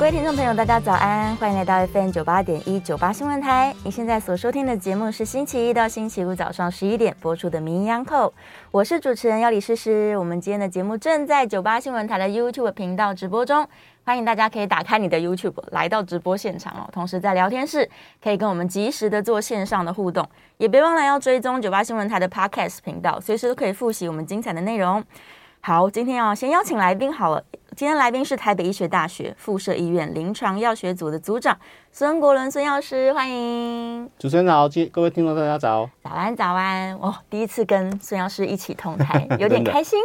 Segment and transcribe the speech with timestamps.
[0.00, 3.74] 各位听众朋友，大家早安，欢迎来到 FM 九八点一九八新闻台。
[3.84, 8.32] 你现在所收听的节目是星期一到星期五早上十一点播出的名医扣，
[8.70, 10.16] 我是主持人要李诗诗。
[10.16, 13.68] 我们今天的节目正在九八新闻台的 YouTube 频道直播中。
[14.02, 17.86] 欢迎大家可以打开你的 YouTube 来到直播现场哦，同时在聊天室
[18.22, 20.26] 可以跟我们及时的做线上的互动，
[20.56, 25.04] 也别忘了要追踪九八新闻台的 Podcast 频道，随时都可以复习我们精彩的内容。
[25.60, 27.44] 好，今天要先邀请来宾好了。
[27.80, 31.58] 今天来宾是台北医学大学附设医院临床药学组的组长
[31.90, 34.06] 孙国伦孙药师，欢迎。
[34.18, 35.88] 主持人好，各位听众大家早。
[36.04, 39.98] 早安早安，哦，第一次跟孙药师一起同台，有点 开心。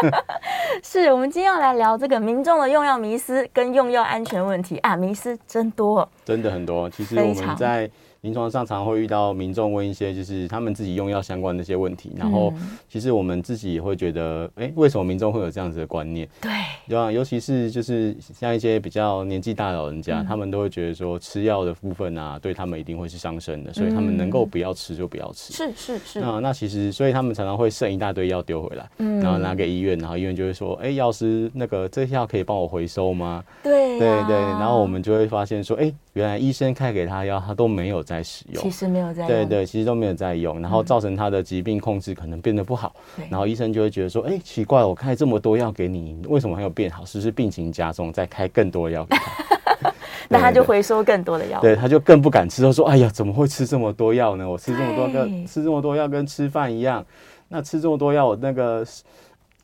[0.84, 6.90] 是我们今天要来聊这个民众的用药迷思跟用药安全问题啊，迷思真多，真的很多。
[6.90, 7.90] 其实我们在。
[8.26, 12.52] 临床上常常会遇到民众问一些就是他们自己用药相关的一些问题，然后
[12.88, 16.28] 其实我们自己也会觉得，哎，为什么民众会有这样子的观念？
[16.40, 16.50] 对，
[16.88, 17.12] 对啊？
[17.12, 25.52] 尤其是就是像一些比较年纪大的老人家，他们都会觉得说吃药的部分啊，对他们一定会是伤身的，所以他们能够不要吃就不要吃。
[25.52, 26.20] 是是是。
[26.20, 33.44] 那那其实，所以他们常常会剩一大堆药丢回来，嗯然后拿给医院，然后医院就会说，哎，药师那个这些药可以帮我回收吗？
[33.62, 38.62] 对对对，然后我们就会发现说，哎，原来医生开给他药，他都没有在使用。
[38.62, 38.86] 其实。
[38.86, 47.04] 没有在用，对对，其实都没有在用，然后造成他的疾病控制可能变得不好，嗯、然后医生就会觉得说，哎，奇怪，我开这么多药给你，为什么还有变好？
[47.04, 49.92] 是不是病情加重，再开更多药给他？
[50.30, 54.48] 那他就回收更多的药，对，他就更不敢吃，他说，哎呀，怎么会吃这么多药呢？
[54.48, 57.04] 我吃这么多跟，吃这么多药跟吃饭一样，
[57.48, 58.86] 那吃这么多药，我那个。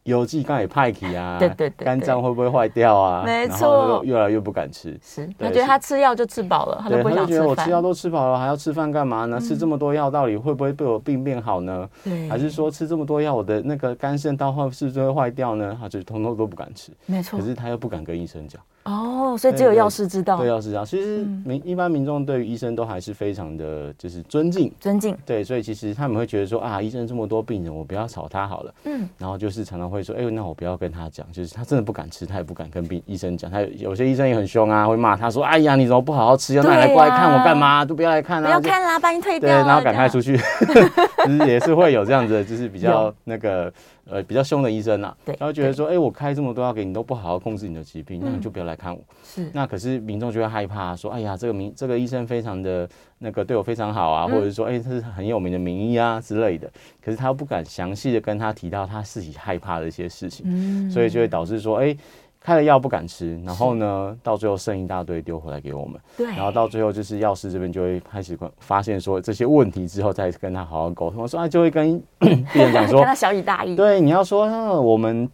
[0.04, 3.22] 有剂刚也派气啊，对对对，肝脏会不会坏掉啊？
[3.24, 4.98] 没错，越来越不敢吃。
[5.02, 7.26] 是，他觉得他吃药就吃饱了，他都不想吃饭。
[7.26, 9.40] 他就觉得我吃药都吃饱了，还要吃饭干嘛呢？
[9.40, 11.88] 吃这么多药，到底会不会对我病变好呢？
[12.02, 15.76] 对，还是说吃这么多药，我的那个肝肾道是不是会坏掉呢？
[15.80, 16.90] 他就通通都不敢吃。
[17.06, 18.60] 没错，可是他又不敢跟医生讲。
[18.84, 20.38] 哦，所以只有药师知道。
[20.38, 20.84] 对，药师知道。
[20.84, 25.16] 其实民一般民众对于医生都还是非常的就是尊敬，尊敬。
[25.24, 28.74] 对，所以其实他们会觉得说啊，医生这么多病人，我不要吵他好了。
[28.84, 29.08] 嗯。
[29.18, 33.50] 然后就是常常会说，哎，那我不要跟他讲，就是他真的不敢吃，他也不敢跟病医生讲。
[33.50, 36.62] 他有些医生也很凶啊，会骂他说，哎呀，你怎么不好好吃药？
[36.64, 37.84] 那你来过来看我干嘛？
[37.84, 38.46] 都不要来看啊！
[38.46, 39.48] 不要看啦，把你退掉。
[39.48, 40.36] 对，然后赶快出去。
[40.36, 43.72] 其 实也是会有这样子，就是比较那个。
[44.04, 49.00] 呃，比较凶的医生呐、啊，对，他会觉得说，哎、欸，我开这么多药给你，都不好好控制你的疾病，嗯、那你就不要来看我。
[49.22, 56.70] 是，那可是民众就会害怕，说，哎呀，这个名这个医生非常的那个对我非常好啊，嗯、或者是说，哎、欸，他是很有名的名医啊之类的。
[57.00, 61.98] 可是他又不敢详细的跟他提到他自己害怕的一些事情，嗯，所以就会导致说，哎、欸。
[62.42, 66.00] 开了药不敢吃，然后呢，到最后剩一大堆丢回来给我们。
[66.16, 71.22] 对，然后到最后就是药师这边就会开始发现说这些问题之后，再跟他好好沟通。
[71.22, 73.76] 我说啊，就会跟病人讲说，跟他小以大义。
[73.76, 74.46] 对，你要说，
[74.80, 75.30] 我们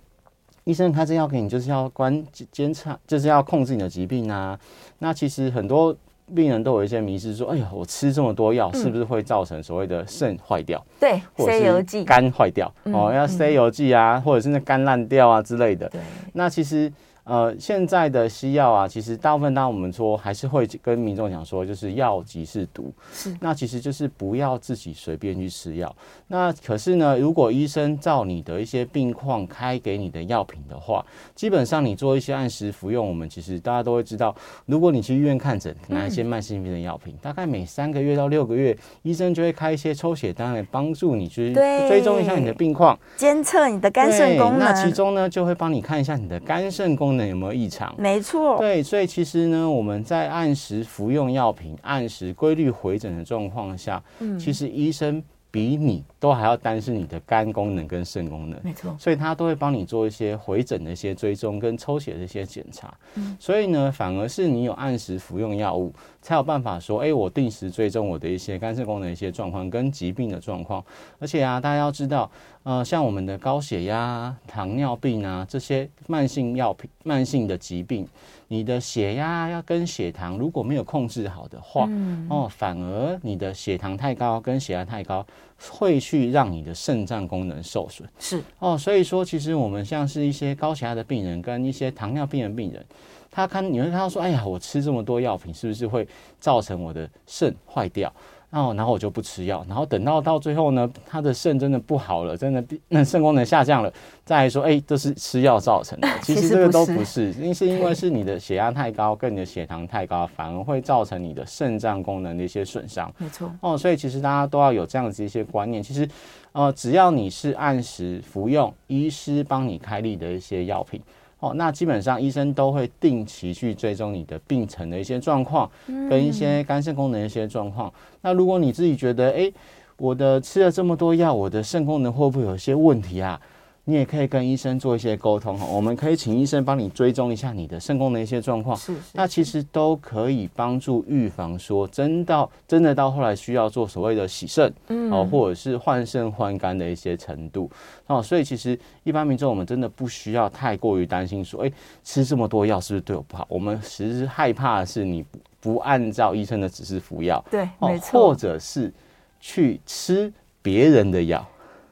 [0.64, 4.58] 医生开这药给你，就是要关监察，就是要控制你的疾病啊。
[4.98, 5.97] 那其实很多
[6.34, 10.84] 病人都有一些迷失，说，哎呀，我吃这么多药，是不是会造成所谓的肾坏掉？
[11.00, 15.89] 对，或者是，肝坏掉哦，要塞油剂啊，或者是那肝烂掉啊之类的。
[15.89, 16.00] 对，
[16.33, 16.93] 那其实。
[17.28, 25.94] 呃，现在的西药啊，其实大部分当我们说还是会跟民众讲说，就是药即是毒，是，那其实就是不要自己随便去吃药。
[26.27, 34.34] 那可是呢，如果医生照你的一些病况开给你的药品的话，基本上你做一些按时服用，我们其实大家都会知道，
[34.65, 44.60] 如果你去医院看诊拿一些慢性病的药品，嗯、大概每三个月到六个月，医生就会开一些抽血单来帮助你去追踪一下你的病况，监测你的肝肾功能。
[44.60, 47.17] 那其中呢，就会帮你看一下你的肝肾功能。
[47.26, 47.94] 有没有异常？
[47.98, 70.84] 没错，对，所以其实呢，我们在按时服用药品、按时规律回诊的状况下，嗯，其实医生比你都还要担心你的肝功能跟肾功能，没错，所以他都会帮你做一些回诊的一些追踪跟抽血的一些检查，嗯，所以呢，反而是你有按时服用药物，才有办法说，哎，我定时追踪我的一些肝肾功能的一些状况跟疾病的状况，
[71.18, 72.30] 而且啊，大家要知道。
[72.64, 78.06] 呃，像我们的高血压、糖尿病啊，这些慢性药品、慢性的疾病，
[78.48, 85.24] 你的血压要跟血糖如果没有控制好的话，嗯、哦，反而你的血糖太高跟血压太高，
[85.71, 88.09] 会去让你的肾脏功能受损。
[88.19, 92.84] 是哦，所以说其实我们像是一些高血压的病人跟一些糖尿病的病人，
[93.31, 96.07] 他看你会看到说，哎呀，我吃这么多药品，是不是会
[96.39, 98.13] 造成我的肾坏掉？
[98.50, 103.92] 哦，然后我就不吃药，然后等到到最后呢，他的肾真的不好了，真的那肾功能下降了，
[104.24, 106.09] 再来说，哎，这是吃药造成的。
[106.22, 113.12] 其实这个都不是，因是因为是你的血压太高，跟你的血糖太高，反而会造成你的肾脏功能的一些损伤。
[113.18, 113.50] 没错。
[113.60, 115.83] 哦，所以其实大家都要有这样子一些观念。
[115.83, 116.09] 其实，
[116.53, 120.98] 呃，只要你是按时服用医师帮你开立的一些药品。
[121.40, 125.70] 哦，那基本上医生都会定期去追踪你的病程的一些状况，
[126.10, 127.92] 跟一些肝肾功能的一些状况。
[128.22, 129.52] 那如果你自己觉得，哎，
[129.98, 133.40] 我的吃了这么多药，我的肾功能会不会有一些问题啊？
[133.88, 147.70] 你也可以跟医生做一些沟通哈，我们可以请医生帮你追踪一下你的肾功能的一些状况，是，那其实都可以帮助预防说真到真的到后来需要做所谓的洗肾，嗯，哦，或者是换肾换肝的一些程度。
[148.08, 151.72] 哦，所以其实一般民众我们真的不需要太过于担心说，哎，
[152.04, 153.46] 吃这么多药是不是对我不好？
[153.48, 155.24] 我们其实害怕的是你
[155.62, 158.92] 不按照医生的指示服药，对，没错，或者是
[159.40, 160.30] 去吃
[160.60, 161.42] 别人的药。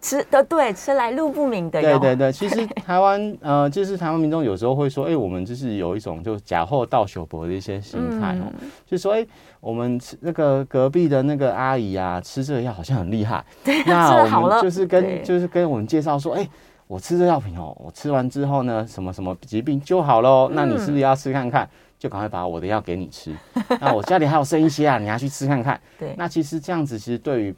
[0.07, 1.99] 吃的对，吃来路不明的药。
[1.99, 13.45] 对对对，其实台湾呃，就是台湾民众有时候会说，哎、欸，我们就是有一种就假货到手博的一些心态哦，嗯、就说哎、欸，我们吃那个隔壁的那个阿姨啊，吃这个药好像很厉害。
[13.65, 16.51] 对，那我们就是跟就是跟我们介绍说，哎、欸，
[16.87, 20.49] 我吃这药品哦，我吃完之后呢，什么什么疾病就好喽。
[20.53, 21.69] 那你是不是要吃看看？
[21.99, 23.35] 就赶快把我的药给你吃。
[23.81, 25.81] 那我家里还有剩一些啊，你要去吃看看。
[25.99, 27.55] 对，那其实这样子其实对于。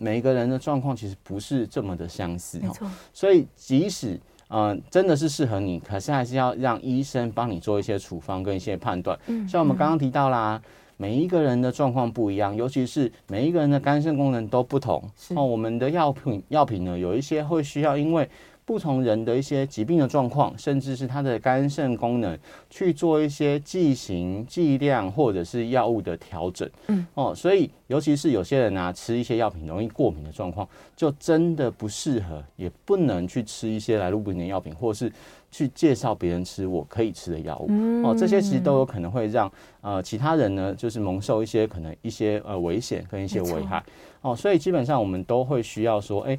[0.00, 2.90] 每一个人的状况其实不是这么的相似，没错。
[3.12, 4.14] 所以即使
[4.48, 9.18] 嗯、呃、真的是适合你，可是还是要让医生帮你做一些处方跟一些判断。
[9.26, 10.60] 嗯，像我们刚刚提到啦，
[10.96, 15.02] 每一个人的状况不一样，尤其是每一个人的肝肾功能都不同。
[15.36, 18.28] 哦，我们的药品药品呢，有一些会需要因为。
[18.70, 22.38] 不同人的一些疾病的状况，甚至是他的肝肾功能，
[22.70, 26.70] 去做一些剂型、剂量或者是药物的调整。
[26.86, 35.12] 嗯，哦，所以尤其是有些人啊，吃一些药品容易过敏的状况，就真的不适合，也不能去吃一些来路不明的药品，或是
[35.50, 37.66] 去介绍别人吃我可以吃的药物。
[37.70, 39.50] 嗯，哦，这些其实都有可能会让
[39.80, 43.82] 呃其他人呢，就是蒙受一些可能一些呃危险跟一些危害。
[44.20, 46.38] 哦，所以基本上我们都会需要说，哎。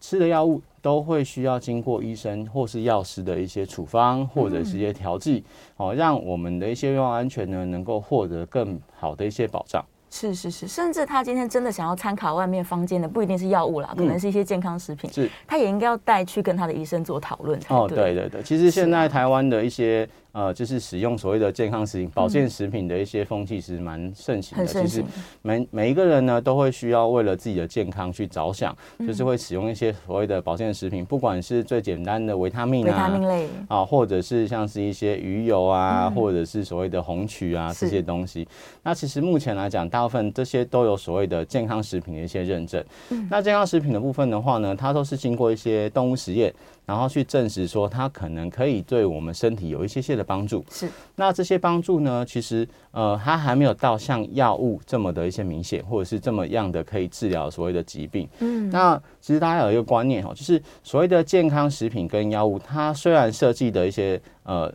[0.00, 5.44] 吃的药物都会需要经过医生或是药师的一些处方或者是一些调剂，
[5.76, 9.84] 哦，让我们的一些用药安全呢能够获得更好的一些保障。
[10.10, 17.58] 是是是，甚至他今天真的想要参考外面坊间的，不一定是药物啦，可能是一些健康食品，是，他也应该要带去跟他的医生做讨论。
[17.68, 20.08] 哦，对对对，其实现在台湾的一些。
[20.32, 24.66] 呃，就是使用所谓的健康食品、保健食品的一些风气是蛮盛行的。
[24.66, 25.02] 其实
[25.42, 38.46] 每每一个人呢，都会需要为了自己的健康去着想，就是会使用一些所谓的保健食品，不管是最简单的维他命啊，维他命类啊，或者是像是一些鱼油啊，或者是所谓的红曲啊这些东西。
[38.84, 42.84] 那其实目前来讲，大部分这些都有所谓的健康食品的一些认证。
[43.10, 46.52] 嗯那健康食品的部分的话呢，它都是经过一些动物实验。
[46.86, 50.64] 然后去证实说它可能可以对我们身体有一些些的帮助。
[50.70, 58.26] 是，那这些帮助呢，其实呃，它还没有到像药物这么的一些明显，或者是这么样的可以治疗所谓的疾病。
[58.38, 64.72] 嗯，那其实大家有一个观念哈，就是所谓的健康食品跟药物，它虽然设计的一些呃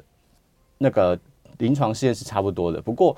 [0.77, 1.17] 那个
[1.57, 3.17] 临床试验是差不多的，不过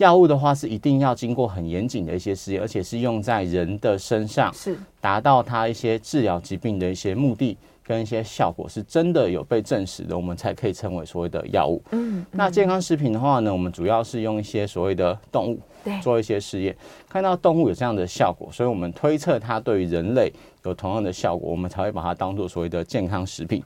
[0.00, 7.56] 药物的话是一定要经过很严谨的一些试验，而且是用在人的身上，是达到它一些治疗疾病的一些目的。
[7.82, 11.82] 跟一些效果是真的有被证实的，我们才可以称为所谓的药物。
[11.90, 15.58] 嗯，那健康食品的话呢，我们主要是用一些所谓的动物
[16.00, 16.76] 做一些试验，
[17.08, 23.60] 看到动物有这样的效果，所以我们推测它对于人类有同样的效果，我们才会把它当做所谓的健康食品。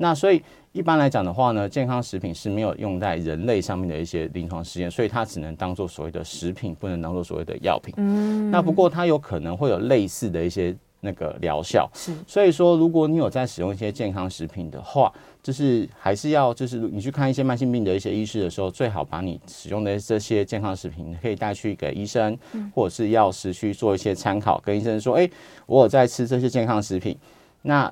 [0.00, 0.42] 那所以
[0.72, 7.94] 一般来讲的话呢，健康食品是没有用在人类上面的一些临床实验，所以它只能当做所谓的食品，不能当做所谓的药品。
[7.98, 10.74] 嗯，那不过它有可能会有类似的一些。
[11.02, 15.10] 那个疗效是，所以说，如果你有在使用一些健康食品的话，
[15.42, 22.36] 就是还是要，就是你去看一些慢性病的一些医师的时候，最好把你使用的这些健康食品可以带去给医生
[22.74, 25.26] 或者是药师去做一些参考，跟医生说，哎，
[25.64, 27.16] 我有在吃这些健康食品，
[27.62, 27.90] 那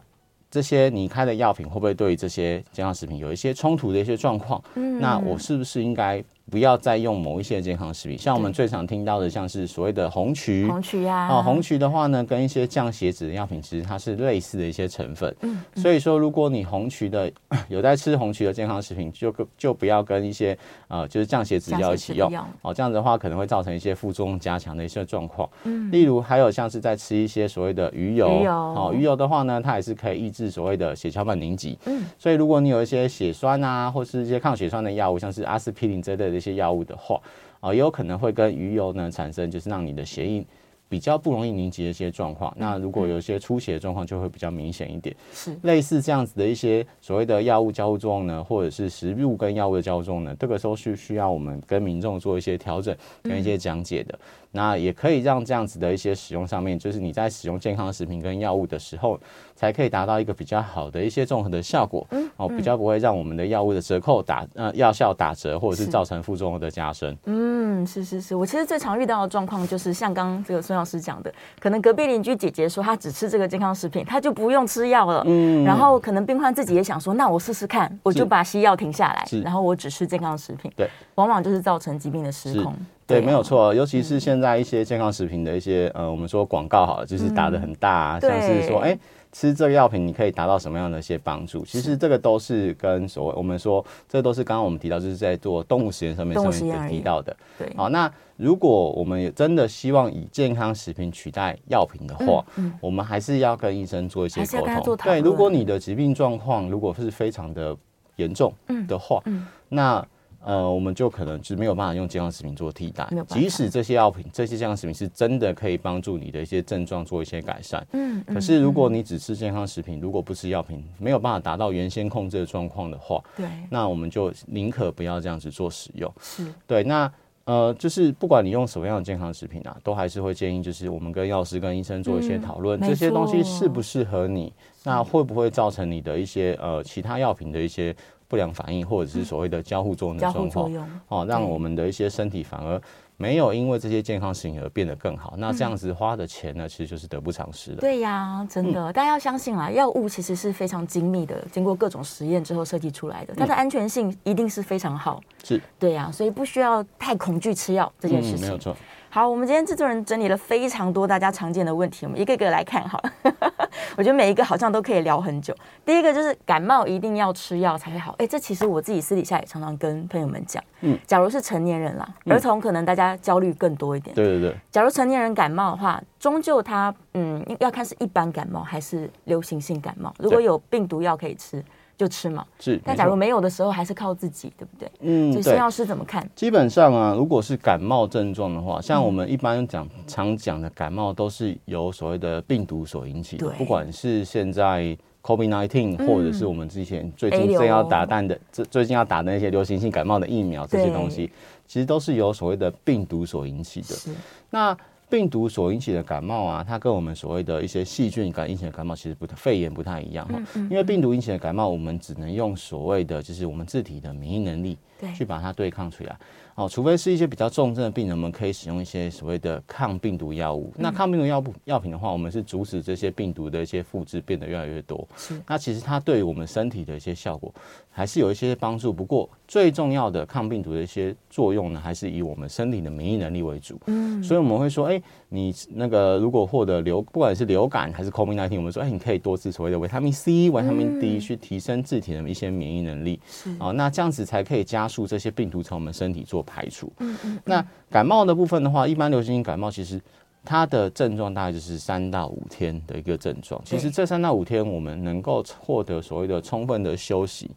[0.51, 4.63] 这些你开的药品会不会对这些健康食品有一些冲突的一些状况？
[4.75, 6.23] 嗯，那我是不是应该？
[6.51, 15.35] 不要再用某一些健康食品，像我们最常听到的，像是所谓的红曲，红曲呀，哦，红曲的话呢，跟一些降血脂的药品，其实它是类似的一些成分。
[15.43, 17.31] 嗯，所以说，如果你红曲的
[17.69, 20.57] 有在吃红曲的健康食品，就就不要跟一些
[20.89, 22.33] 呃，就是降血脂药一起用。
[22.63, 25.49] 哦，这样子的话可能会造成一些副作用加强的一些状况。
[25.65, 31.79] 嗯，例如还有像是在吃一些所谓的鱼油，鱼油，哦，鱼油的话呢，它也是可以抑制所谓的血小板凝集。
[31.85, 36.38] 嗯，所以如果你有一些血栓啊，或是一些抗血栓的药物，像是阿司匹林之类的。
[36.39, 37.21] 一些药物的话，
[37.61, 40.47] 啊，也有可能会跟鱼油呢产生，就是让你的血液。
[40.91, 45.15] 比较不容易凝结的一些状况，那如果有一些出血的状况，就会比较明显一点。
[45.35, 54.19] 是类似这样子的一些所谓的药物交互作用呢，或者是食物跟药物的交互作用呢，这个时候是需要我们跟民众做一些调整跟一些讲解的。
[54.53, 59.19] 那也可以让这样子的一些使用上面，就是你在使用健康食品跟药物的时候，
[59.55, 62.07] 才可以达到一个比较好的一些综合的效果。
[62.11, 67.17] 嗯，哦，比较不会让我们的药物的折扣打呃药效打折，或者是造成副作用的加深。
[67.25, 75.23] 嗯，是是是，我其实最常遇到的状况就是像刚刚这个孙老师讲的，可能隔壁邻居姐姐说她只吃这个健康食品，她就不用吃药了。
[75.27, 80.73] 嗯，然后可能病患自己也想说，那我试试看，我就把西药停下来，然后我只吃健康食品。
[80.75, 82.75] 对，往往就是造成疾病的失控。
[83.09, 88.97] 对，没有错，尤其是现在一些健康食品的一些呃，我们说广告好了，就是打的很大啊，像是说，哎，
[89.33, 91.65] 吃这个药品你可以达到什么样的一些帮助？
[91.65, 97.35] 其实这个都是跟所谓我们说，这都是刚刚我们提到，就是在做动物实验上面上面提到的。
[97.59, 102.45] 对，好，那如果我们也真的希望以健康食品取代药品的话，
[102.79, 104.97] 我们还是要跟医生做一些沟通。
[104.99, 107.75] 对，如果你的疾病状况如果是非常的
[108.17, 108.53] 严重
[108.87, 109.23] 的话，
[109.71, 110.07] 那
[110.49, 113.07] 呃，我们就可能就没有办法用健康食品做替代。
[113.27, 117.87] 即使这些药品、这些健康食品是真的可以帮助你的一些症状做一些改善。
[117.93, 118.25] 嗯。
[118.27, 126.11] 可是如果你只吃健康食品，如果不吃药品，没有办法达到原先控制的状况的话，对，那我们就宁可不要这样子做使用。
[126.19, 126.51] 是。
[126.67, 127.13] 对，那
[127.45, 134.51] 呃，就是不管你用什么样的健康食品啊，都还是会建议，就是我们跟药师、跟医生做一些讨论，这些东西适不适合你，
[134.83, 137.95] 那会不会造成你的一些呃其他药品的一些。
[138.29, 140.71] 不良反应，或者是所谓的交互作用的状况，
[141.09, 142.81] 哦，让我们的一些身体反而
[143.17, 145.35] 没有因为这些健康事情而变得更好。
[145.39, 147.79] 那这样子花的钱呢，其实就是得不偿失的。
[147.79, 155.21] 对呀，真的，大家要相信啦，药物其实是非常精密的，经过各种实验之后设计出来的，它的安全性一定是非常好。
[155.43, 158.43] 是，对呀，所以不需要太恐惧吃药这件事情。
[158.43, 158.77] 没有错。
[159.11, 163.13] 好，我们今天制作人整理了非常多大家常见的问题，我们一个一个来看好了。
[163.97, 165.55] 我觉得每一个好像都可以聊很久。
[165.85, 170.63] 第一个就是感冒一定要吃药才会好，哎，这其实我自己私底下也常常跟朋友们讲。
[170.83, 174.15] 嗯，假如是成年人啦，儿童可能大家焦虑更多一点。
[174.15, 174.55] 对对对。
[174.71, 180.15] 假如成年人感冒的话，终究他嗯要看是一般感冒还是流行性感冒。
[180.19, 181.65] 如果有病毒药可以吃。
[181.99, 182.81] 就吃嘛，是。
[182.85, 184.91] 但假如没有的时候，还是靠自己，对不对？
[185.01, 186.27] 嗯，所以孙药师怎么看？
[186.37, 193.49] 基本上啊，如果是感冒症状的话，像我们一般讲、嗯、常讲的感冒，都是由所谓的病毒所引起的。
[193.59, 201.31] 不管是现在 COVID-19，或者是我们之前最近正要打蛋的，最最近要打的那些流行性感冒的疫苗，这些东西，
[201.67, 203.89] 其实都是由所谓的病毒所引起的。
[203.89, 204.11] 是。
[204.51, 204.75] 那
[205.11, 210.41] 病毒所引起的感冒啊，它跟我们所谓的一些细菌感引起的感冒其实不太，肺炎不太一样哈。
[210.55, 214.77] 因为病毒引起的感冒，我们只能用所谓的就是我们自体的免疫能力，
[215.17, 216.19] 去把它对抗出来。
[216.59, 220.73] 哦，除非是一些比较重症的病人，我们可以使用一些所谓的抗病毒药物。
[220.77, 225.07] 那抗病毒药物药品的话，我们是阻止这些病毒的一些复制变得越来越多。
[225.17, 225.41] 是。
[225.47, 227.55] 那其实它对于我们身体的一些效果
[227.93, 228.93] 还是有一些帮助。
[228.93, 233.81] 不过最重要的抗病毒的一些作用呢，还是以我们身体的免疫能力为主。
[233.87, 234.21] 嗯。
[234.21, 243.21] 所以我们会说，哎，你那个如果获得流，不管是流感还是 COVID-19，我们说，哎，你可以多吃所谓的维他命 C、维他命 D，去提升自体的一些免疫能力。
[243.29, 243.55] 是。
[243.61, 246.91] 哦，那这样子才可以加速这些病毒从我们身体做排除。
[247.01, 250.01] 嗯嗯，那感冒的部分的话，一般流行性感冒其实
[250.45, 253.61] 它的症状大概就是三到五天的一个症状。
[253.65, 257.51] 其实这三到五天，我们能够获得所谓的充分的休息。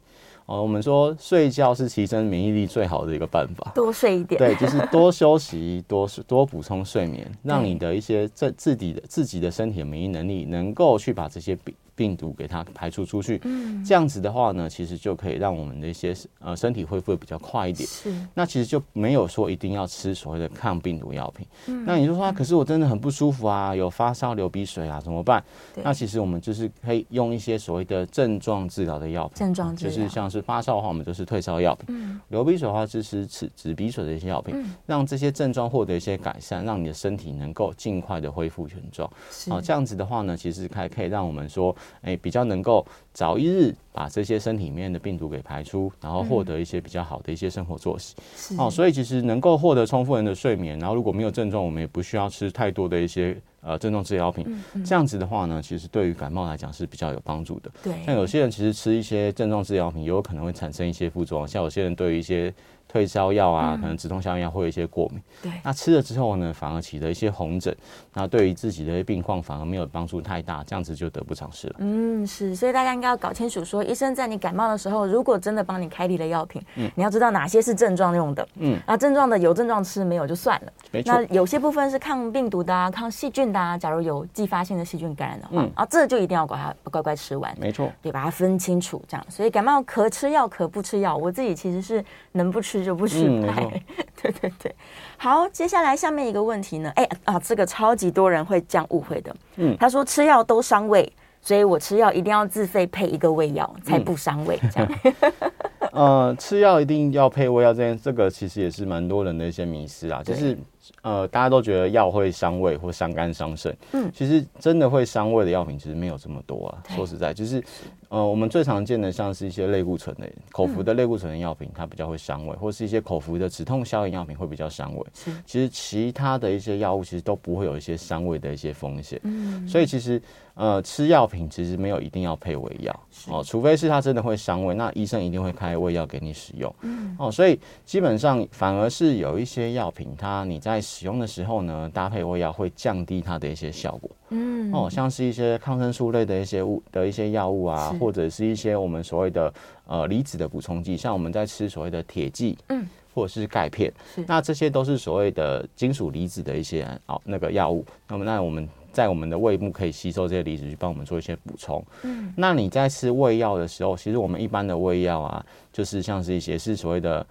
[0.47, 4.37] 哦，我们说睡觉是提升免疫力最好的一个办法，多睡一点。
[4.37, 11.73] 对，就是 多休息，多多补充睡眠，让你的一些自自己的自己的身体的免疫能力能够去把这些病。
[12.01, 17.87] 病毒给它排除出去，嗯，这样子的话呢，其实就可以让我们的一些呃身体恢复的比较快一点。
[17.87, 21.45] 是，那其实就没有说一定要吃所谓的抗病毒药品。
[21.67, 25.43] 嗯，那你就说啊，可是我真的很不舒服啊，有发烧、流鼻水啊，怎么办？
[25.83, 29.35] 那其实我们就是可以用一些所谓的症状治疗的药品。
[29.35, 31.85] 症状治疗就是像是发烧的话，我们就是退烧药品。
[31.89, 39.07] 嗯，流鼻水的话就是止止鼻水的一些药品，嗯，让这些症状获得一些改善，让你的身体能够尽快的恢复原状。
[39.29, 41.75] 是，啊，这样子的话呢，其实还可以让我们说。
[42.01, 48.15] 哎，比较能够早一日把这些身体里面的病毒给排出，然后获得一些比较好的一些生活作息。
[48.57, 54.45] 哦，所以其实能够获得充分的睡眠，然后如果没有症状，我们也不需要吃太多的一些呃症状治疗品。
[54.85, 57.71] 这样子的话呢，其实对于感冒来讲是比较有帮助的。
[57.83, 62.53] 对，像有些人其实吃一些症状治疗品，有可能会产生一些副作用，像有些人对于一些。
[62.91, 65.21] 退烧药啊，可能止痛消炎药会有一些过敏。
[65.41, 67.73] 对，那吃了之后呢，反而起了一些红疹，
[68.13, 71.75] 那对于自己的病况反而没有帮助太大，这样子就得不偿失了。
[71.77, 80.73] 嗯，是，所以大家应该要搞清楚说，说医生在你感冒的时候，如果真的帮你开立了药品，嗯，你要知道哪些是症状用的，嗯，那症状的有症状吃，没有就算了。
[80.91, 81.13] 没错。
[81.13, 87.55] 那有些部分是抗病毒的啊，抗细菌的啊，假如有继发性的细菌感染的话，嗯，啊，这就一定要把它乖乖吃完。
[87.57, 87.89] 没错。
[88.01, 89.25] 对，把它分清楚，这样。
[89.29, 93.63] 所以感冒可吃药可不吃药，我自己其实是能不吃就不许拍。
[93.63, 93.81] 嗯、
[94.21, 94.75] 对对对。
[95.17, 96.91] 好，接下来下面一个问题呢？
[96.95, 99.35] 哎啊，这个超级多人会这样误会的。
[99.57, 101.11] 嗯，他说吃药都伤胃，
[101.41, 104.91] 所以我吃药一定要自费配一个胃药才不伤胃，这样。
[105.91, 110.57] 呃，吃药一定要配胃药，这件这个其实也是蛮多人的一些迷思啊，就是。
[111.01, 116.83] 呃，大家都觉得药会伤胃或伤肝伤肾，嗯，其实真的会伤胃的药品其实没有这么多啊。
[116.95, 117.63] 说实在，就是
[118.09, 125.05] 呃，我们最常见的像是一些类固醇的口服的类固醇的药品，它比较会伤胃，或是一些口服的止痛消炎药品会比较伤胃。
[125.13, 129.19] 是，其实其他的一些药物其实都不会有一些伤胃的一些风险。
[129.23, 130.21] 嗯，所以其实
[130.61, 132.99] 呃，吃药品其实没有一定要配胃药
[133.29, 136.71] 哦，除非是它真的会伤胃，那医生一定会开胃药给你使用。
[136.81, 144.11] 嗯，哦，所以基本上反而是有一些药品，它你在使用的时候呢，搭配胃药会降低它的一些效果。
[144.29, 149.51] 嗯，哦，像是一些抗生素类的一些物的一些药物啊，或者是一些我们所谓的
[149.87, 153.91] 呃离子的补充剂，像我们在吃所谓的铁剂，嗯，或者是钙片，
[154.27, 157.83] 那这些都是所谓的金属离子的一些哦那个药物。
[158.07, 161.83] 那么，那我们在我们的胃部可以吸收这些离子，去帮我们做一些补充。
[162.03, 167.25] 嗯，那你在吃胃药的时候，其实我们一般的胃药啊，就是像是一些是所谓的。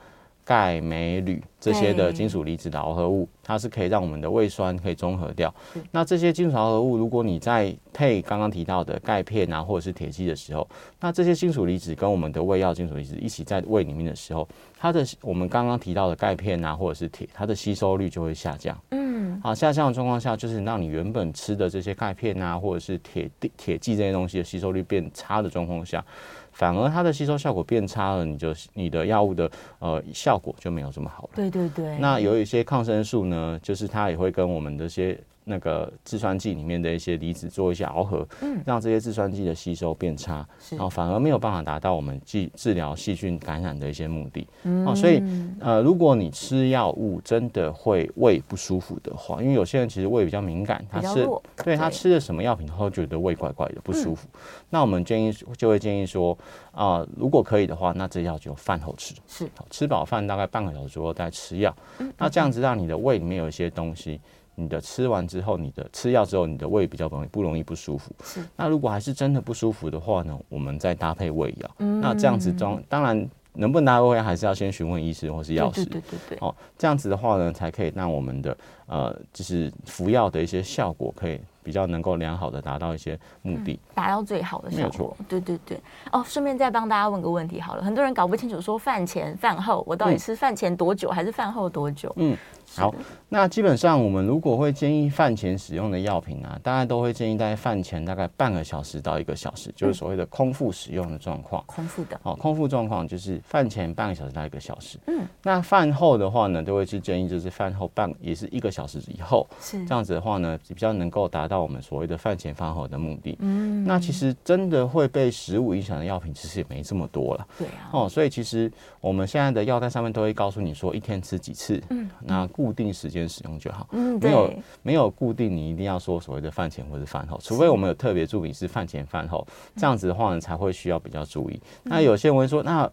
[0.50, 5.54] 钙、镁、铝这些的金属离子的螯合物，它是可以让我们的胃酸可以中和掉。
[5.92, 18.76] 那这些金属螯合物，如果你在配刚刚提到的钙片啊，或者是铁剂的时候，那这些金属离子跟我们的胃药金属离子一起在胃里面的时候，它的我们刚刚提到的钙片啊，或者是铁，它的吸收率就会下降。
[18.90, 26.04] 嗯，好，下降的状况下，就是让你原本吃的这些钙片啊，或者是铁铁剂这些东西的吸收率变差的状况下。
[26.52, 31.30] 反而它的吸收效果变差了，你就你的药物的呃效果就没有这么好了。
[31.34, 31.96] 对对对。
[31.98, 35.18] 那有一些抗生素呢，就是它也会跟我们这些。
[35.44, 44.46] 那个制酸剂里面的一些离子做一些螯合，嗯，让这些制酸剂的吸收变差，然后反而没有办法达到我们治治疗细菌感染的一些目的。
[44.64, 45.22] 嗯，哦，所以
[45.60, 51.26] 呃，如果你吃药物真的会胃不舒服的话，因为有些人其实胃比较敏感，他吃
[51.64, 54.28] 对他吃了什么药品他会觉得胃怪怪的不舒服，
[54.68, 56.36] 那我们建议就会建议说
[56.72, 59.48] 啊，如果可以的话，那这药就饭后吃，是。
[59.70, 61.74] 吃饱饭大概半个小时左右再吃药，
[62.18, 64.20] 那这样子让你的胃里面有一些东西。
[64.60, 68.12] 你的吃完之后，你的吃药之后，你的胃比较容易不容易不舒服。
[68.22, 68.44] 是。
[68.56, 71.70] 那如果还是真的不舒服的话呢，我们再搭配胃药。
[71.78, 72.00] 嗯。
[72.00, 75.84] 那这样子装，当然能不能搭配胃药，还是要先询问医师或是药师。
[75.86, 76.38] 对对对对。
[76.40, 81.40] 哦，这样子的话呢，才可以让我们的呃，就是服药的一些效果可以。
[81.62, 85.14] 比较能够良好的达到一些目的，达到最好的效果。
[85.28, 85.78] 对对对。
[86.10, 92.10] 哦，顺便再帮大家问个问题好了，很多人搞不清楚说饭前饭后，我到底吃饭前多久还是饭后多久？
[92.16, 92.34] 嗯，
[92.76, 92.94] 好，
[93.28, 101.62] 那基本上我们如果会建议饭前使用的药品啊，大家都会建议在饭前大概半个小时到一个小时，就是所谓的空腹使用的状况。
[101.66, 102.18] 空腹的。
[102.22, 104.98] 哦，空腹状况就是饭前半个小时到一个小时。
[105.06, 105.26] 嗯。
[105.42, 109.46] 那饭后的话呢，都会去建议就是饭后半也是一个小时以后。
[109.60, 109.84] 是。
[109.86, 129.46] 这样子的话呢，比较能够达到我们所谓的饭前饭后的目的，嗯，那其实真的会被食物影响的药品，其实也没这么多了，对啊，哦，所以其实我们现在的药单上面都会告诉你说，一天吃几次，嗯，那固定时间使用就好，嗯，没有没有固定，你一定要说所谓的饭前或者饭后，除非我们有特别注明是饭前饭后，
[129.76, 131.58] 这样子的话呢，才会需要比较注意。
[131.82, 132.90] 那有些人会说，那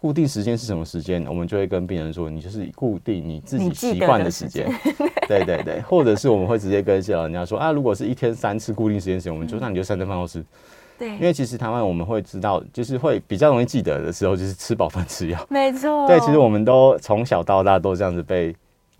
[0.00, 1.26] 固定时间是什么时间？
[1.26, 4.70] 我们就会跟病人说，你就是固定你自己习惯的时间。
[5.26, 10.44] 对对对，或者是我们会直接跟老人家说啊，如果是一天三次固定时间使用，我们就那你就三顿饭后吃。
[10.96, 15.46] 对，因为其实台湾我们会知道，就是会比较容易记得的时候，就是吃饱饭吃药。
[15.50, 16.06] 没错。
[16.06, 18.54] 对，其实我们都从小到大都这样子被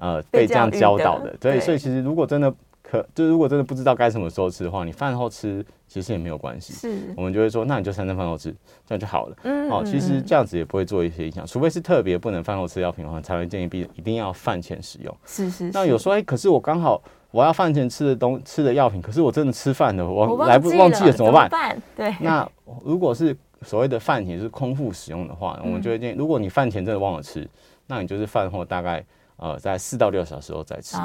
[0.04, 1.34] 呃被这样教导的。
[1.40, 2.54] 对，所以其实如果真的。
[2.86, 6.74] 可就如果真的不知道该什么时候吃的话，你饭后吃其实也没有关系。
[6.74, 8.54] 是，我们就会说，那你就三餐饭后吃，
[8.86, 9.36] 这样就好了。
[9.44, 15.16] 嗯，好，其实这样子也不会做一些影响，除非是特别不能饭后吃药品的话，才会建议必一定要饭前使用。
[15.24, 15.70] 是是。
[15.72, 21.82] 那有时候哎，可是我刚好我要饭前吃的东吃的药品，可是我真的吃饭了，我来不忘记了怎么办？
[21.96, 22.14] 对。
[22.20, 22.46] 那
[22.84, 27.48] 如果是所谓的饭前是空腹使用的话，我们就会建议，如果你饭前真的忘了吃，
[27.86, 29.02] 那你就是饭后大概。
[29.36, 30.96] 呃，在四到六小时后再吃，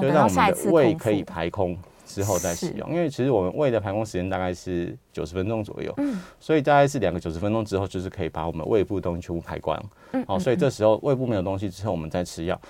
[0.00, 2.88] 就让我们的胃可以排空之后再使用。
[2.90, 5.94] 因为其实我们胃的排空时间大概是九十分钟左右。
[5.96, 9.82] 嗯，所以大概是两个九十分钟之后，就是可以把我们胃部的东西全部排光。
[10.12, 12.60] 嗯，好，所以这时候胃部没有东西之后，我们再吃药。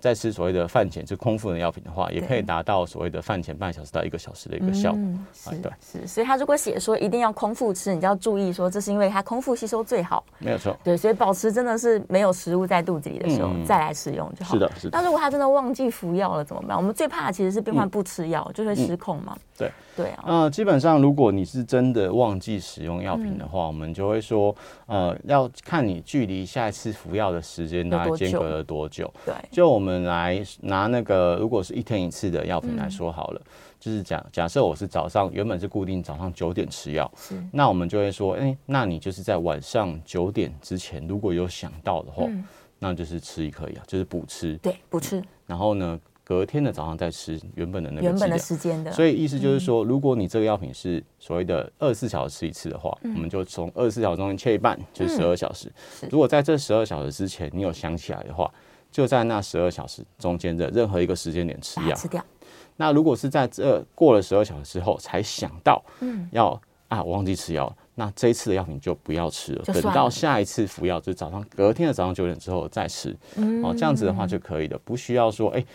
[0.00, 4.98] 再吃所谓的饭前就空腹的药品的话，也可以达到所谓的饭前半小时到一个小时的一个效果。
[4.98, 10.24] 嗯、是对，是，所以他如果写说一定要空腹吃，你就要注意说，这是因为它空腹吸收最好。
[10.38, 10.74] 没有错。
[10.82, 14.54] 对，所以保持真的是没有食物在肚子里的时候、嗯、再来使用就好。
[14.54, 14.98] 是的，是的。
[14.98, 16.74] 那如果他真的忘记服药了怎么办？
[16.74, 19.36] 我们最怕的其实是病患不吃药、嗯、就会失控嘛。
[19.56, 20.24] 对，对啊。
[20.26, 24.54] 呃，基本上如果你是真的忘记使用药品的话、嗯，我们就会说，
[24.86, 29.12] 呃，要看你距离下一次服药的时间大概间隔了多久。
[29.24, 30.44] 对，就我们来。
[30.60, 37.10] 拿那个，如果是一天一次的药品来说好了，嗯、就是假假设我是早上原本是固定早上九点吃药，
[37.52, 42.44] 那我们就会说，哎、欸，那你就是在晚上九点之前如果有想到的话，嗯、
[42.78, 45.24] 那就是吃一颗药，就是补吃，对，补吃、嗯。
[45.46, 48.90] 然后呢，隔天的早上再吃原本的那个原本的时间的。
[48.90, 56.08] 所以意思就是说，如果你这个药品是所谓的二十四小时吃一次的话，嗯、我们就从二十四小时中间切一半，就是十二小时、嗯。
[56.10, 58.52] 如果在这十二小时之前你有想起来的话。
[58.92, 62.24] 就在那十二小时中间的任何一个时间点吃药，吃掉。
[62.76, 66.58] 那如果是在这过了十二小时之后才想到，嗯，要
[66.88, 75.66] 啊，我忘记吃药，那这一次的药品就不要吃了，了，等到下一次服药，就是早上隔天的早上九点之后再吃，嗯，哦，这样子的话就可以了，不需要说，哎、欸。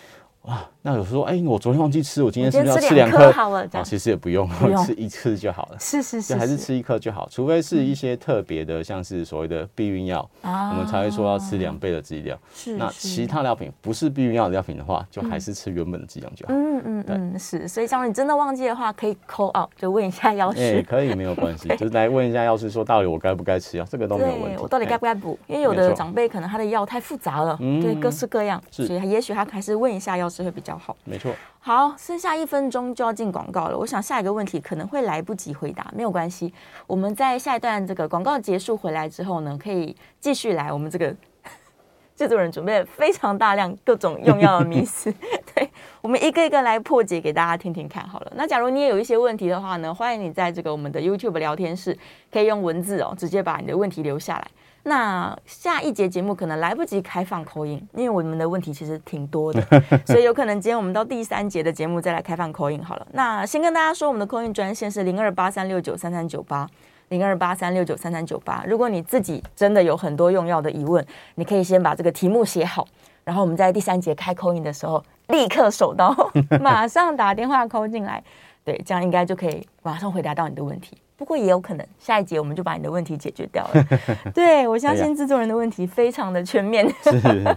[0.44, 3.32] 哇，那有时候哎、欸，我昨天忘记吃，我今天是不是要吃两颗？
[3.32, 4.50] 好了，其实也不用，
[4.84, 5.78] 吃一次就好了。
[5.80, 12.36] 是是是，还是吃一颗就好，除非是一些特别的，像是所谓的避孕药，我们才会说要吃两倍的剂量。
[12.56, 16.54] 是，那其他药品不是避孕药的药品的话，就还是吃原本的剂量就好。
[16.54, 17.68] 嗯嗯嗯，是。
[17.68, 20.80] 所以，假如你真的忘记的话，可以 call out，就问一下药师。
[20.80, 24.60] 哎，可以，没有关系， 就是来问一下药师，说到底我该不该吃药，这个都没有问题。
[24.60, 25.38] 我到底该不该补？
[25.46, 30.96] 因为有的长辈可能他的药太复杂了，对，各式各样，所以也许他还是问一下药师会比较好。
[31.04, 33.78] 没错，好，剩下一分钟就要进广告了。
[33.78, 36.54] 我想下一个问题可能会来不及回答，没有关系。
[36.88, 40.72] 我们在下一段这个广告结束回来之后呢，可以继续来。
[40.72, 41.14] 我们这个
[42.16, 45.12] 制作人准备了非常大量各种用药的迷思，
[45.54, 45.70] 对，
[46.02, 48.32] 我们一个一个来破解给大家听听看好了。
[48.36, 51.98] 那假如你也有一些问题的话呢，欢迎你在这个我们的 YouTube 聊天室
[52.32, 54.48] 可以用文字哦，直接把你的问题留下来。
[54.84, 59.62] 那下一节节目可能来不及开放 call in，因为我们的问题其实挺多的，
[60.08, 63.08] 所以有可能今天我们到第三节的节目再来开放 call in 好了。
[63.12, 66.68] 那先跟大家说，我们的 call in 专线是零二八三六九三三九八，
[67.10, 68.64] 零二八三六九三三九八。
[68.68, 72.88] 如果你自己真的有很多用药的疑问，你可以先把这个题目写好，
[73.24, 76.16] 然后我们在第三节开 call in 的时候，立刻手刀，
[76.60, 78.24] 马上打电话 call 进来，
[78.64, 80.98] 对，这样应该就可以马上回答到你的问题。
[81.22, 83.86] 不过也有可能，下一节我们就把你的问题解决掉了。
[84.34, 86.92] 对，我相信制作人的问题非常的全面。
[87.04, 87.56] 是，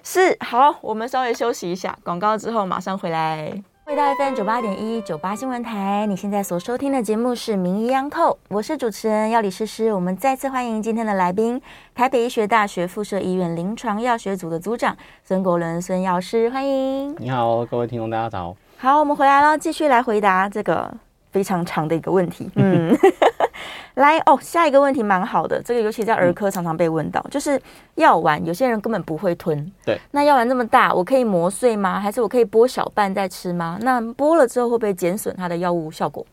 [0.02, 3.52] 是，好，我们稍微休息一下，广告之后马上回来。
[3.84, 9.92] 回到 FM 九八点一九八新闻台，你现在所收听的节目是《名医央叩》，我是主持人药理诗诗。
[9.92, 11.60] 我们再次欢迎今天的来宾，
[11.94, 17.14] 台北医学大学附设医院临床药学组的组长孙国伦孙药师，欢迎。
[17.18, 18.56] 你好，各位听众，大家早。
[18.78, 20.90] 好，我们回来了，继续来回答这个。
[21.30, 22.96] 非常长的一个问题，嗯，
[23.94, 27.60] 来哦，下一个问题蛮好的，这个尤其在儿科常常被问到，嗯、就是
[27.96, 32.00] 药丸，有些人根本不会吞，对，那药丸这么大，我可以磨碎吗？
[32.00, 33.78] 还是我可以剥小半再吃吗？
[33.82, 36.24] 那剥了之后会不会减损它的药物效果？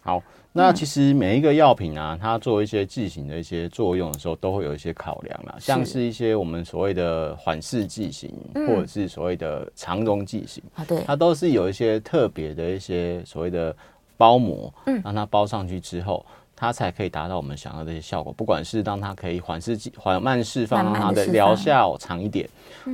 [0.00, 13.74] 好，那其实每一个药品啊，它做一些剂型的一些作用的时候，都会有一些考量啦，像是一些我们所谓的缓释剂型，或者是所谓的肠溶剂型啊，对，它都是有一些特别的一些所谓的。
[14.16, 16.24] 包膜，嗯，让它包上去之后，
[16.54, 18.32] 它才可以达到我们想要的一些效果。
[18.32, 22.48] 不管是让它可以缓释、缓慢释放，让它的疗效长一点，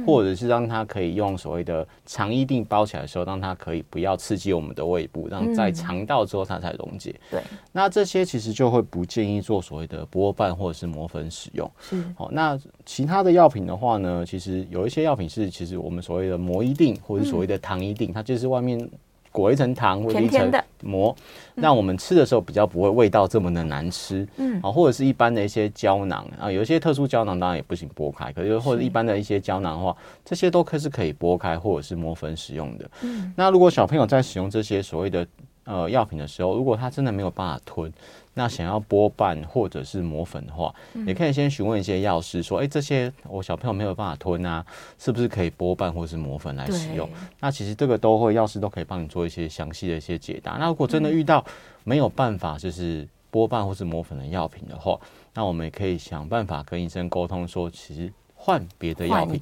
[0.04, 7.14] 或者是让它可以用所谓的肠衣定包起来的时候，让它可以不要刺激我们的胃部，让在肠道之后它才溶解。
[7.30, 11.70] 对，那这些其实就会不建议做所谓的波瓣或者是磨粉使用。
[11.80, 18.90] 是，好，那其他的药品的话呢，其实有一些药品是其实我们所谓的膜衣定或者所谓的糖衣定，它就是外面。
[19.32, 21.16] 裹一层糖或者一层膜，
[21.54, 24.28] 让我们吃的时候比较不会味道这么的难吃。
[24.36, 32.90] 嗯，啊，或者是一般的一些胶囊啊，有一些特殊胶囊当然也不行剥开，可是或者一般的一些胶囊的话，这些都可是可以剥开或者是磨粉使用的。
[33.00, 35.26] 嗯，那如果小朋友在使用这些所谓的
[35.64, 37.92] 呃药品的时候，如果他真的没有办法吞。
[38.34, 44.64] 那想要剥瓣或者是磨粉的话，嗯、也可以先询问一些药师说：“哎、欸，这些我小朋友没有办法吞啊，
[44.98, 47.08] 是不是可以剥瓣或是磨粉来使用？”
[47.40, 50.52] 那其实这个都会药师都可以帮你做一些详细的一些解答。
[50.52, 51.44] 那如果真的遇到
[51.84, 54.98] 没有办法就是剥瓣或是磨粉的药品的话，
[55.34, 58.12] 那我们也可以想办法跟医生沟通说，其实。
[58.44, 59.40] 换别的药品。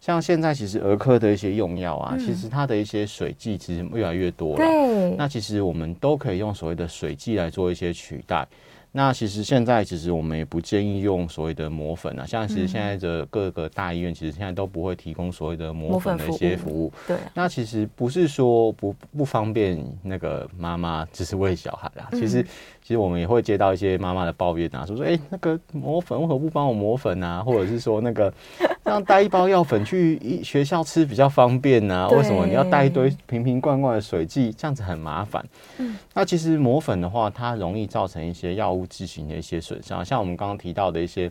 [0.00, 4.56] 像现在其实儿科的一些用药啊，嗯、其实它的一些水剂其实越来越多了。
[4.56, 8.48] 对，那其实我们都可以用所谓的水剂来做一些取代。
[8.92, 16.72] 那其实现在其实我们也不建议用所谓的磨粉啊，像其实现在的各个大医院其实现在都不会提供所谓的磨粉的一些服务。
[16.72, 22.44] 服务对，那其实不是说不不方便那个妈妈只是喂小孩啊，其实。
[22.90, 27.40] 其实我们也会接到一些妈妈的抱怨啊，说说哎、欸，那个磨粉为何不帮我磨粉啊？
[27.40, 28.34] 或者是说那个
[28.84, 32.08] 这样带一包药粉去一学校吃比较方便啊？
[32.08, 34.52] 为什么你要带一堆瓶瓶罐罐的水剂？
[34.58, 35.40] 这样子很麻烦。
[35.78, 41.30] 嗯，那其实磨粉的话，它容易造成一些药物剂型的一些损伤，像我们刚刚提到的一些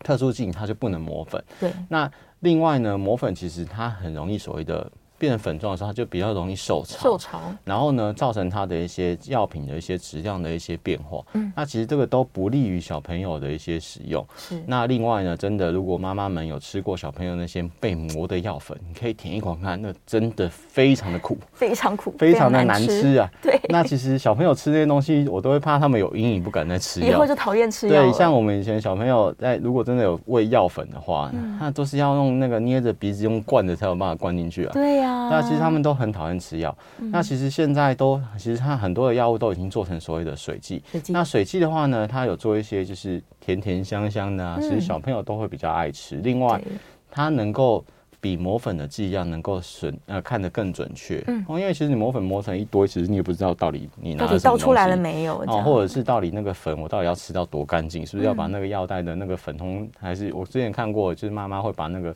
[0.00, 1.42] 特殊剂型，它就不能磨粉。
[1.58, 1.72] 对。
[1.88, 2.10] 那
[2.40, 4.92] 另外呢，磨粉其实它很容易所谓的。
[5.18, 11.22] 变成粉状的时候，它就比较容易受潮，受潮，然后呢，造成它的一些药品的一些质量的一些变化。
[11.32, 14.26] 嗯，那其实这个都不利于小朋友的一些使用。
[14.36, 14.62] 是。
[14.66, 23.30] 那另外呢，真的，如果妈妈们有吃过小朋友那些被磨的药粉，你可以舔一口看，那真的非常的苦，非常苦，非常的难吃啊。
[23.40, 23.58] 对。
[23.68, 27.08] 那其实小朋友吃这些东西，我都会怕他们有阴影，不敢再吃药。
[27.08, 28.02] 以后就讨厌吃药。
[28.02, 34.72] 对，像我们以前小朋友在如果真的有喂药粉的话，嗯，那都是要用那个捏着鼻子用灌的才有办法灌进去啊。
[34.72, 35.05] 对呀。
[35.06, 35.76] 那其实他们。
[35.86, 40.82] 都很讨厌吃药，嗯、那其实现在都其实它很多的药物都已经做成所谓的水剂。
[41.08, 46.16] 那水剂的话呢，它有做一些就是甜甜香香的啊，嗯、其实小朋友都会比较爱吃。
[46.16, 46.60] 另外，
[47.08, 47.84] 它能够
[48.20, 51.22] 比磨粉的剂量能够准呃看得更准确。
[51.28, 62.12] 嗯，因为其实你磨粉磨成一堆，其实你也不知道到底你拿到底倒出来了没有哦，或者是到底那个粉我到底要吃到多干净，是不是要把那个药袋的那个粉通，还是我之前看过，就是妈妈会把那个。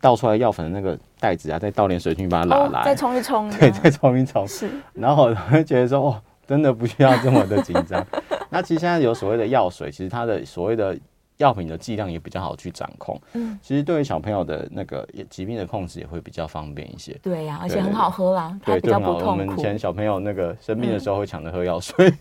[0.00, 4.46] 倒出来药粉的那个袋子啊，再倒点水进去把它拉来，再冲一冲， 对，再冲一冲。
[4.46, 8.04] 是，然后我会觉得说，哦，真的不需要这么的紧张。
[8.50, 10.96] 那其实现在有所谓的药水，其实它的所谓的
[11.38, 13.20] 药品的剂量也比较好去掌控。
[13.34, 17.16] 嗯，其实对于小朋友的那个疾病的控制也会比较方便一些。
[17.22, 19.32] 对呀，而且很好喝啦，对比较不痛。
[19.32, 22.12] 我们以前小朋友那个生病的时候会抢着喝药水，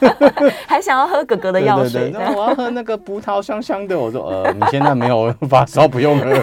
[0.66, 2.10] 还想要喝哥哥的药水。
[2.10, 6.42] 那我要喝那个葡萄香香的，我说呃，你现在没有发烧，不用喝。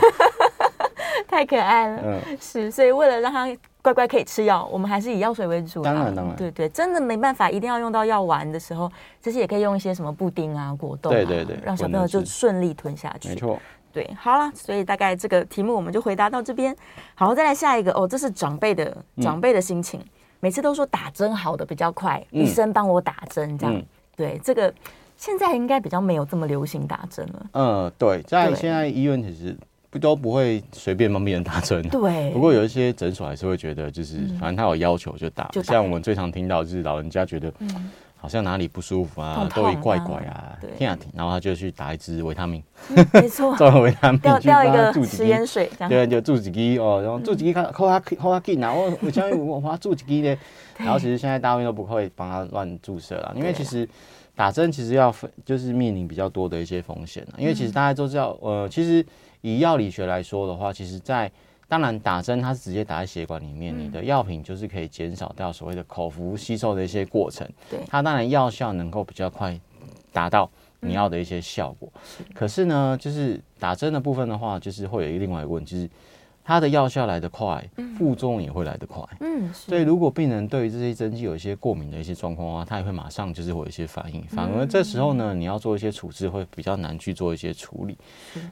[1.35, 3.45] 太可爱了，嗯，是，所以为了让他
[3.81, 5.81] 乖乖可以吃药，我们还是以药水为主。
[5.81, 8.89] 当然，当然，对对，真的没办法，一定要用到药丸的时候，
[9.21, 13.27] 其实也可以用一些什么布丁啊、果冻啊，对对对，让小朋友就顺利吞下去。
[13.27, 13.59] 没错，
[13.91, 16.73] 对，好了，所以大概这个题目我们就回答到这边。
[17.15, 19.99] 好，再来下一个哦，这是长辈的长辈的心情，
[20.39, 23.83] 每次都说打针好的比较快，医生帮我打针这样。
[24.15, 24.73] 对，这个
[25.17, 27.45] 现在应该比较没有这么流行打针了。
[27.51, 29.53] 嗯，对，在现在医院其实。
[29.99, 31.81] 都不会随便帮病人打针。
[31.89, 32.31] 对。
[32.31, 35.49] 不过有一些诊所还是会觉得，就是反正他有要求就打。
[35.63, 37.51] 像我们最常听到就是老人家觉得，
[38.17, 40.87] 好像哪里不舒服啊，都会怪怪啊，对。
[41.13, 42.63] 然后他就去打一支维他命。
[43.13, 43.55] 没错。
[43.57, 44.19] 做维他命。
[44.19, 45.69] 吊吊一个食盐水。
[45.87, 50.35] 对，就注几滴哦，然后注几滴看扣他扣他紧啊，我我相信我他注几滴呢。
[50.77, 53.87] 然后其实现在大医院都不会帮他乱注射了，因为其实
[54.35, 55.13] 打针其实要
[55.45, 57.25] 就是面临比较多的一些风险。
[57.37, 59.05] 因为其实大家都知道，呃，其实。
[59.45, 61.31] 以药理学来说的话，其实，在
[61.67, 67.47] 当然打针它是直接打在血管里面，你的药品就是可以减少掉所谓的口服吸收的一些过程。
[67.69, 69.55] 对，它当然药效能够比较快
[70.11, 71.87] 达到你要的一些效果。
[72.33, 75.89] 可是呢，就是打针的部分的话，就是会有一个另外一个问题，就是。
[76.47, 79.03] 它的药效来得快，副作用也会来得快。
[79.19, 84.21] 嗯，所以如果病人对于这些针剂有一些过敏的一些状况的话，他也会马上就是会有一些反应。
[84.27, 87.97] 反而这时候呢，你要做一些处置会比较难去做一些处理。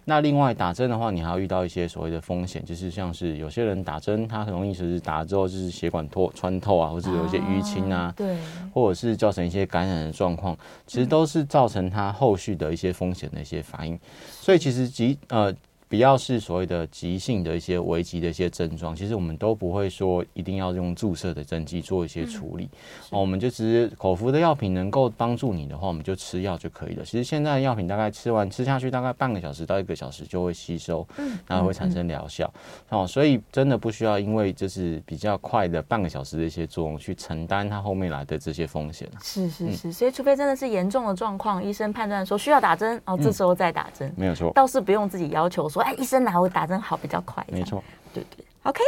[0.06, 8.36] 那另外打针的话，你还要遇到一些所谓的风险，就是像是有些人打针，他很容易就是打了之后就是血管脱穿透啊，或者有一些淤青啊，对，
[8.74, 14.00] 或者是造成一些感染的状况，其实都是造成他后续的一些风险的一些反应。
[14.32, 15.54] 所以其实及呃。
[15.94, 22.68] 比较是所谓的急性的一些危急的一些症状，其实我们都不会说一定要用注射的针剂做一些处理，
[23.12, 27.06] 哦，我们就只是口服的药品能够帮助你的话，我们就吃药就可以了。
[27.06, 31.08] 其实现在的药品大概吃完吃下去大概半个小时到一个小时就会吸收，
[31.46, 32.52] 然后会产生疗效，
[32.90, 39.08] 哦，所以真的不需要因为就是比较快的半个小时的一些作用去承担它后面来的这些风险。
[39.22, 45.83] 是是是，所以除非真的是严重的状况，医生判断说需要打针，哦，这时候再打针，没有错，倒是不用自己要求说。
[45.84, 48.82] 哎，医生拿我打针好比较快，没错，对对，OK，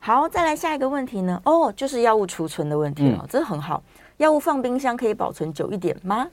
[0.00, 1.40] 好，再来下一个问题呢？
[1.44, 3.82] 哦、oh，就是药物储存的问题了，嗯、这很好。
[4.18, 6.28] 药物放冰箱可以保存久一点吗？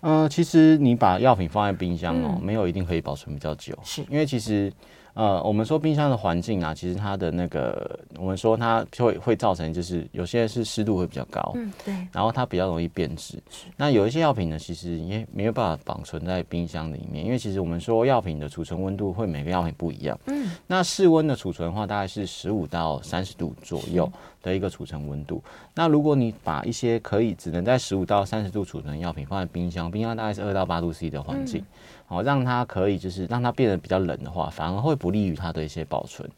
[0.00, 4.72] 嗯，其实你把药品放在冰箱哦，没有一定可以保存比较久，是因为其实。
[5.16, 13.42] 呃，我们说冰箱的环境啊，其实它的那个，我们说它会会造成，就是有些是湿度会比较高，嗯，对，然后它比较容易变质。
[13.78, 20.18] 那有一些药品呢，其实也没有办法保存在冰箱里面，因为其实我们说药品的储存温度会每个药品不一样。
[20.26, 25.42] 嗯，那室温的储存的话，大概是十五到三十度左右的一个储存温度。
[25.74, 31.62] 那如果你把一些可以只能在十五到三十度储存的药品放在冰箱，冰箱大概是二到八度 C 的环境。
[31.62, 31.66] 嗯
[32.08, 36.28] 哦，让它可以就是让它变得比较冷的话，反而会不利于它的一些保存。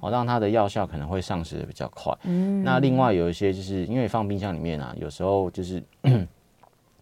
[0.00, 2.16] 哦，让它的药效可能会丧失的比较快。
[2.24, 5.82] 嗯，那另外有一些就是因为放冰箱里面啊，有时候就是。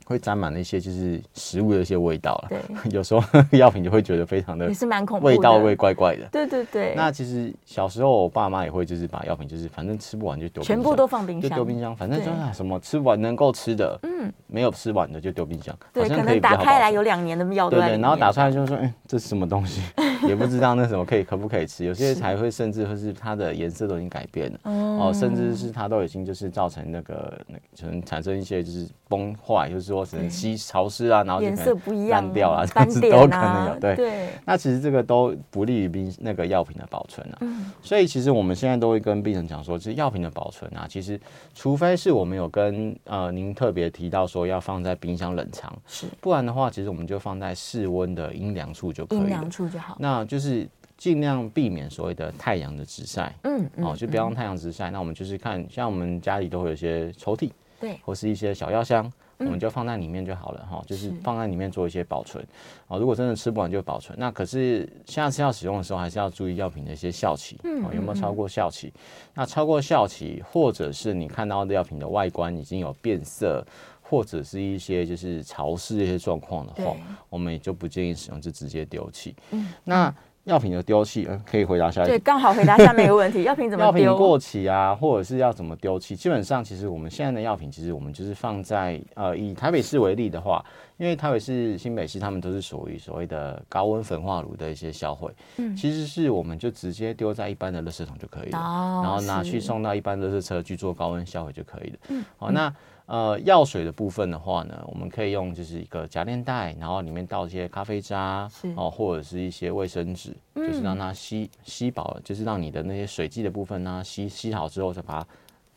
[0.07, 2.49] 会沾满那些就是食物的一些味道了。
[2.49, 2.61] 对，
[2.95, 3.21] 有时候
[3.59, 6.29] 药品就会觉得非常的，也是蛮恐怖，味道会怪怪的。
[6.31, 6.95] 对对对。
[6.97, 15.77] 那其实小时候我爸妈也会就是把药品就是反正吃不完就丢，全部都放冰箱，就丢冰箱，反正就是什么吃完能够吃的，嗯，没有吃完的就丢冰箱。
[15.93, 17.69] 对，可能打开来有两年的药。
[17.69, 19.83] 对对，然后打出来就是说，嗯，这是什么东西？
[20.27, 21.85] 也不知道那什么可以可不可以吃。
[21.85, 30.57] 有些才会甚至会是它的颜色都已经改变了，哦，甚至是它都已经就是造成那个那可能产生一些就是崩坏，就是说只能吸。
[30.67, 33.79] 潮湿啊，然后颜色不一样，烂掉了，这样子都可能有。
[33.79, 37.39] 对，对，那其实这个都不利于冰那个药品的保存啊。
[37.43, 41.21] 嗯，所以其实我们现在都会跟病人讲说，其实药品的保存啊，其实
[41.55, 49.25] 除非是我们有跟呃您特别提到说要放在冰箱冷藏，是，不然的话，其实我们就放在室温的阴凉处就可以了。
[49.25, 49.97] 阴凉处就好。
[50.01, 53.35] 那就是尽量避免所谓的太阳的直晒。
[53.43, 54.91] 嗯，哦，就不要用太阳直晒。
[54.91, 57.51] 那我们就是看，像我们家里都会有一些抽屉，
[57.81, 59.13] 对，或是一些小药箱。
[59.39, 62.43] 我们就放在里面就好了哈，就是放在里面做一些保存
[62.89, 62.97] 啊。
[62.97, 68.91] 如果真的吃不完就保存，那可是下次要使用的时候还是要注意药品的一些效期，有没有超过效期？
[69.35, 73.63] 那超过效期，或者是你看到的药品的外观已经有变色，
[74.09, 76.97] 或者是一些就是潮湿一些状况的话，
[77.29, 79.35] 我们也就不建议使用，就直接丢弃。
[79.51, 80.15] 嗯，那。
[80.47, 82.11] 药品的丢弃，嗯，可以回答下一个。
[82.13, 84.05] 对，刚好回答下面一个问题：药品怎么丢？
[84.05, 86.15] 药品过期啊，或者是要怎么丢弃？
[86.15, 90.65] 基本上，其实我们现在的药品，其实我们就是放在呃，以台北市为例的话，
[90.99, 101.99] 因为台北市、新北市他们都是属于所谓的高温焚化炉的一些销毁，嗯，其实是我们就直接丢在一般的垃圾桶就可以了，哦，然后拿去送到一般的垃圾车去做高温销毁就可以了。
[102.11, 102.73] 嗯，好，那。
[103.07, 115.27] 呃，药水的部分的话呢，我们可以用就是一个夹链袋，然后里面倒一些咖啡渣，哦，或者是一些卫生纸，就是让它吸吸饱了，就是让你的那些水剂的部分呢吸吸好之后再把它。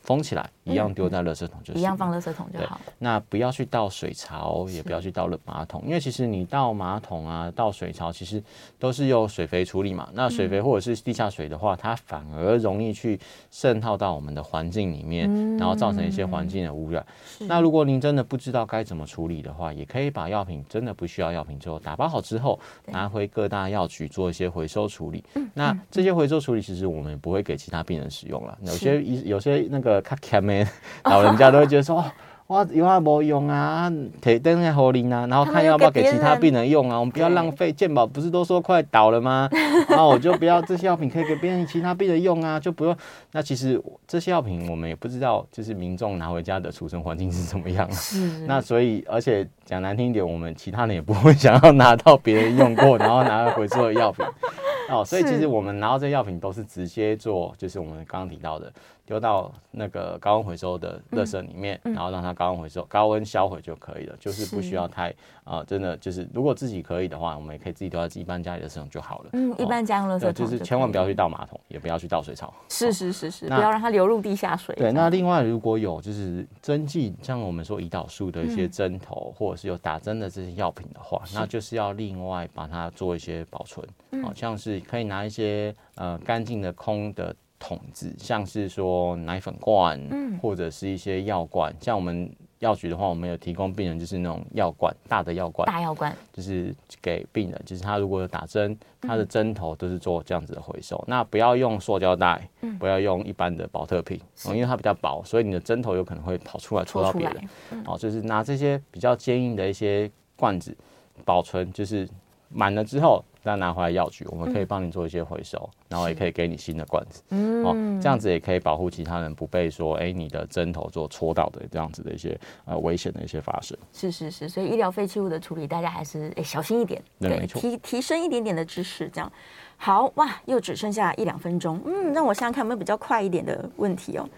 [0.00, 2.80] 封起来，一样丢在垃圾桶就行，一样放垃圾桶就好。
[2.98, 8.42] 那不要去倒水槽，也不要去倒了马桶，因为其实你倒马桶啊、倒水槽，其实
[8.78, 10.08] 都是用水肥处理嘛。
[10.14, 17.04] 那水肥或者是地下水的话，它反而容易去渗透到我们的环境里面，然后造成一些环境的污染。
[17.40, 25.22] 那如果您真的不知道该怎么处理的话，也可以把药品真的不需要药品之后打包好之后，拿回各大药局做一些回收处理。
[25.52, 28.58] 那这些回收处理其实我们也不会给其他病人使用了。
[28.62, 29.89] 有些一有些那个。
[29.90, 30.66] 呃，较欠的
[31.02, 32.04] 老人家都会觉得说，
[32.46, 37.72] 哇，有啊没用啊，提啊，然后看要不要给其他病人用啊，我们不要浪费。
[37.72, 39.48] 健保不是都说快倒了吗？
[39.88, 42.96] 然后我就不要这些药品可以给别人其他病人用啊，就不用。
[43.32, 47.90] 那其实这些药品我们也不知道，就是民众拿回家的储存环境是怎么样。
[47.90, 48.46] 是。
[48.46, 54.26] 那所以，而且讲难听一点，我们其他人也不会想要拿到别人用过，然后拿回收的药品。
[54.90, 58.72] 哦，所以其实我们拿到这些药品都是直接做，就是我们刚刚提到的。
[59.06, 65.08] 丢到那个高温回收的垃圾里面，嗯嗯、然后让它高温回收、高温销毁就可以了，就是不需要太
[65.42, 69.30] 啊、呃，真的就是如果自己可以的话，我们也可以自己丢在一般家里的垃圾桶就好了。
[69.32, 72.54] 嗯，一般家用垃圾桶就是千万不要去倒马桶，也不要去倒水槽。
[72.68, 74.72] 是是是是，那不要让它流入地下水。
[74.76, 83.86] 对，那另外如果有就是针剂，像我们说胰岛素的一些针头，嗯、或者是有打针的这些药品的话，那就是要另外把它做一些保存，
[84.22, 87.34] 好、嗯、像是可以拿一些呃干净的空的。
[87.62, 100.96] 桶子，像是说奶粉罐，嗯，或者是一些药罐，像我们药局的话，我们有提供病人就是那种药罐，大的药罐，大药罐，就是给病人，就是他如果有打针，他的针头都是做这样子的回收。
[100.98, 107.48] 嗯、那不要用塑胶袋，嗯、不要用一般的保特瓶，是因为它比较薄，所以你的针头有可能会跑出来戳到别人。
[107.70, 110.76] 嗯、哦，就是拿这些比较坚硬的一些罐子
[111.24, 112.06] 保存，就是
[112.50, 113.24] 满了之后。
[113.42, 123.74] 再拿回来药局，我们可以帮你做一些回收，嗯、然后也可以给你新的罐子，嗯，哦，这样子也可以保护其他人不被说，哎，你的针头做戳到的这样子的一些呃危险的一些发生。
[123.94, 129.32] 是是是，所以医疗废弃物的处理，大家还是哎小心一点，对，提提升一点点的知识，这样。
[129.78, 134.28] 好哇，又只剩下一两分钟，嗯，让我想想看有没有比较快一点的问题哦。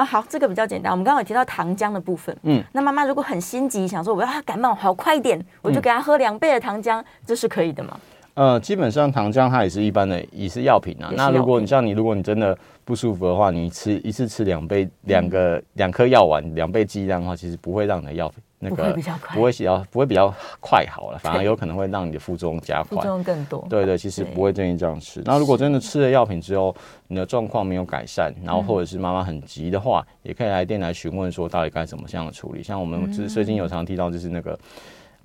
[0.00, 0.90] 啊，好，这个比较简单。
[0.90, 8.00] 我们刚刚有提到糖浆的部分，嗯，那妈妈如果很心急，想说我要他感冒好快一点，我就给他喝两倍的糖浆，这是可以的吗？
[8.32, 11.12] 呃，基本上糖浆它也是一般的，也是药品啊。
[11.14, 18.26] 那如果你像你，如果你真的不舒服的话，你吃一次吃两倍两个两颗药丸，两倍剂量的话，其实不会让你的药
[18.62, 23.66] 那个不会比较快，不会比较不会比较快好了，反而有可能会让你的副作用加快，副作用更多。
[23.68, 25.22] 对对，其实不会建议这样吃。
[25.24, 26.76] 那如果真的吃了药品之后，
[27.08, 32.62] 你的状况没有改善，然后或者是妈妈很急的话，也可以来电来询问说到底该怎么样的处理。
[32.62, 34.58] 像我们最近有常提到就是那个。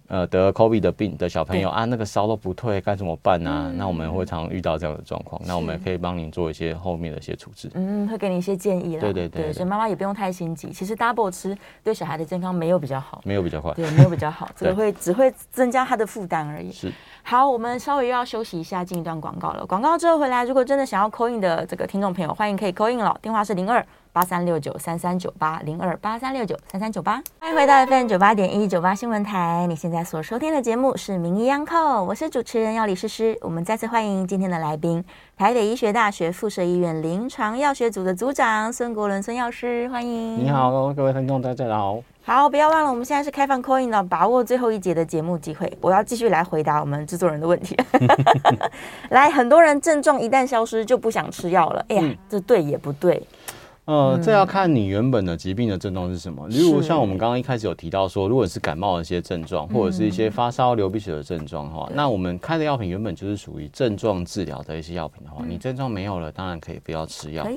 [0.07, 3.63] 呃，得了 COVID 的病的小朋友啊，那个烧都不退，该怎么办呢、啊？
[3.67, 7.71] 嗯、那我们会常遇到这样的状况，那我们也可以帮您做一些后面的一些处置。
[7.73, 9.01] 嗯，会给你一些建议啦。
[9.01, 10.69] 对对对，对，所以妈妈也不用太心急。
[10.69, 16.71] 其实 Double 吃对小孩的健康没有比较好，没有比较快，对，没有比较好， 这个会只会增加他的负担而已。
[16.71, 16.91] 是。
[17.23, 19.65] 好，我们稍微又要休息一下，进一段广告了。
[19.65, 23.83] 广告之后回来，如果真的想要 call in 的这个听众朋友，欢迎可以 call in 了，电话是零二
[24.15, 27.21] 八三六九三三九八零二八三六九三三九八。
[27.37, 33.37] 欢迎回到 FM 九八点一九八新闻台，你现在所收听的节目是《名医央叩》，我是主持人药理诗诗。
[33.41, 35.03] 我们再次欢迎今天的来宾，
[35.35, 40.41] 台北医学大学附设医院临床药学组的组长孙国伦孙药师，欢迎。
[40.41, 42.01] 你好，各位听众，大家好。
[42.23, 45.69] 好，不要忘了，我们现在是开放 call in 的，把握最后一节的节目机会。
[45.81, 47.75] 我要继续来回答我们制作人的问题。
[49.11, 51.85] 来，很多人症状一旦消失就不想吃药了。
[51.89, 53.21] 哎呀，嗯、这对也不对。
[53.85, 56.47] 呃，这要看你原本的疾病的症状是什么。
[56.47, 67.47] 例如像我们刚刚一开始有提到说，如果是感冒的一些症状，或者是一些发烧、流鼻血的症状的话，那我们开的药品原本就是属于症状治疗的一些药品的话，你症状没有了，当然可以不要吃药。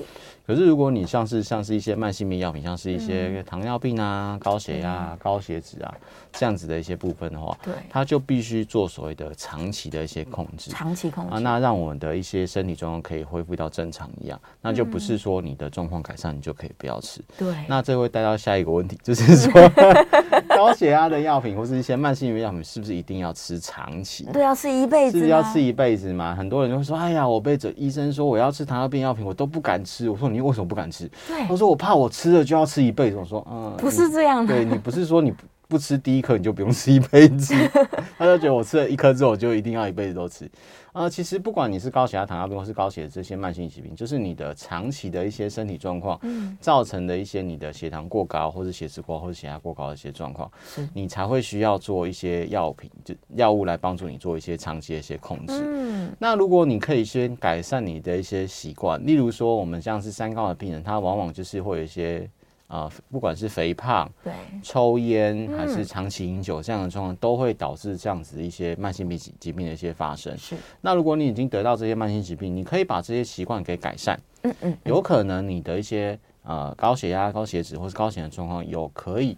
[0.48, 5.94] 可是，如果你像是像是一些慢性病药品，像是一些糖尿病啊、高血压、啊、高血脂啊
[6.32, 11.34] 这样子的一些部分的话，对，它就必须做所谓的长期的一些控制，长期控制。
[11.34, 17.20] 啊，那让我们的一些身体状况可以恢复到正常一样，那就不是说你的状况改善，你就可以不要吃。
[17.36, 19.52] 对，那这会带到下一个问题，就是说
[20.58, 24.26] 高血压的药品或是一些慢性病药品，是不是一定要吃长期？
[24.32, 26.34] 对，要吃一辈子，是要吃一辈子吗？
[26.34, 30.08] 很多人就会说，哎呀，我被这医生说我要吃糖尿病药品，我都不敢吃。
[30.08, 30.38] 我说你。
[30.38, 31.10] 你为什么不敢吃？
[31.26, 33.16] 对，他说我怕我吃了就要吃一辈子。
[33.16, 34.54] 我说嗯，不是这样的。
[34.54, 35.34] 对，你不是说你
[35.68, 37.54] 不吃第一颗你就不用吃一辈子，
[38.16, 40.50] 他就觉得我吃了一颗之后我就一定要一辈子都吃。
[40.94, 55.52] 呃，其实不管你是高血压、糖尿病或是高血脂这些慢性疾病，就是你的长期的一些身体状况，嗯，造成的一些你的血糖过高或者血脂过高或者血压过高的一些状况，是你才会需要做一些药品，就药物来帮助你做一些长期的一些控制。
[55.52, 62.28] 嗯，那如果你可以先改善你的一些习惯，例如说我们像是三高的病人，他往往就是会有一些。
[62.68, 70.36] 啊、呃，不管是肥胖、对抽烟还是长期饮酒，这样的状况都会导致这样子一些慢性病疾疾病的一些发生。
[70.38, 74.20] 是，那如果你已经得到这些慢性疾病，你可以把这些习惯给改善。
[74.42, 79.36] 嗯嗯，有可能你的一些呃高血压、高血脂或是高血的状况有可以。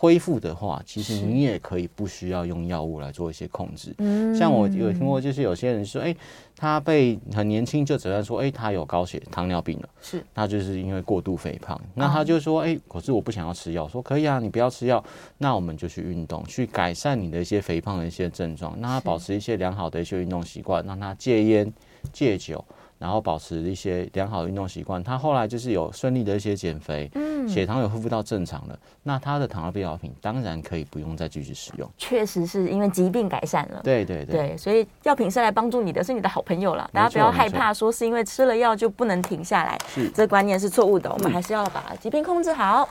[0.00, 3.94] 恢复的话，其实你也可以不需要用药物来做一些控制。
[3.98, 6.16] 嗯，像我有听过，就是有些人说，哎、欸，
[6.56, 11.78] 他被很年轻就诊断说，哎、欸，他有高血糖尿病了，是，他就是因为过度肥胖。
[11.94, 15.04] 那他就说，哎、欸，可是我不想要吃药，说可以啊，你不要吃药，
[15.36, 21.70] 那我们就去运动，去改善你的一些肥胖的一些症状，让他保持一些良好的一些运动习惯，让他戒烟
[22.10, 22.64] 戒酒。
[23.00, 31.90] 然后保持一些良好的运动习惯，他后来就是有顺利的一些减肥，嗯，血糖有恢复到正常了，那他的糖尿病药品当然可以不用再继续使用。
[31.96, 36.90] 确实是因为疾病改善了，对对对，对，所以药品是来帮助你的，是你的好朋友了。
[36.92, 41.10] 大家不要害怕说是因为吃了药就不能停下来，是这观念是错误的。
[41.10, 42.86] 我们还是要把疾病控制好。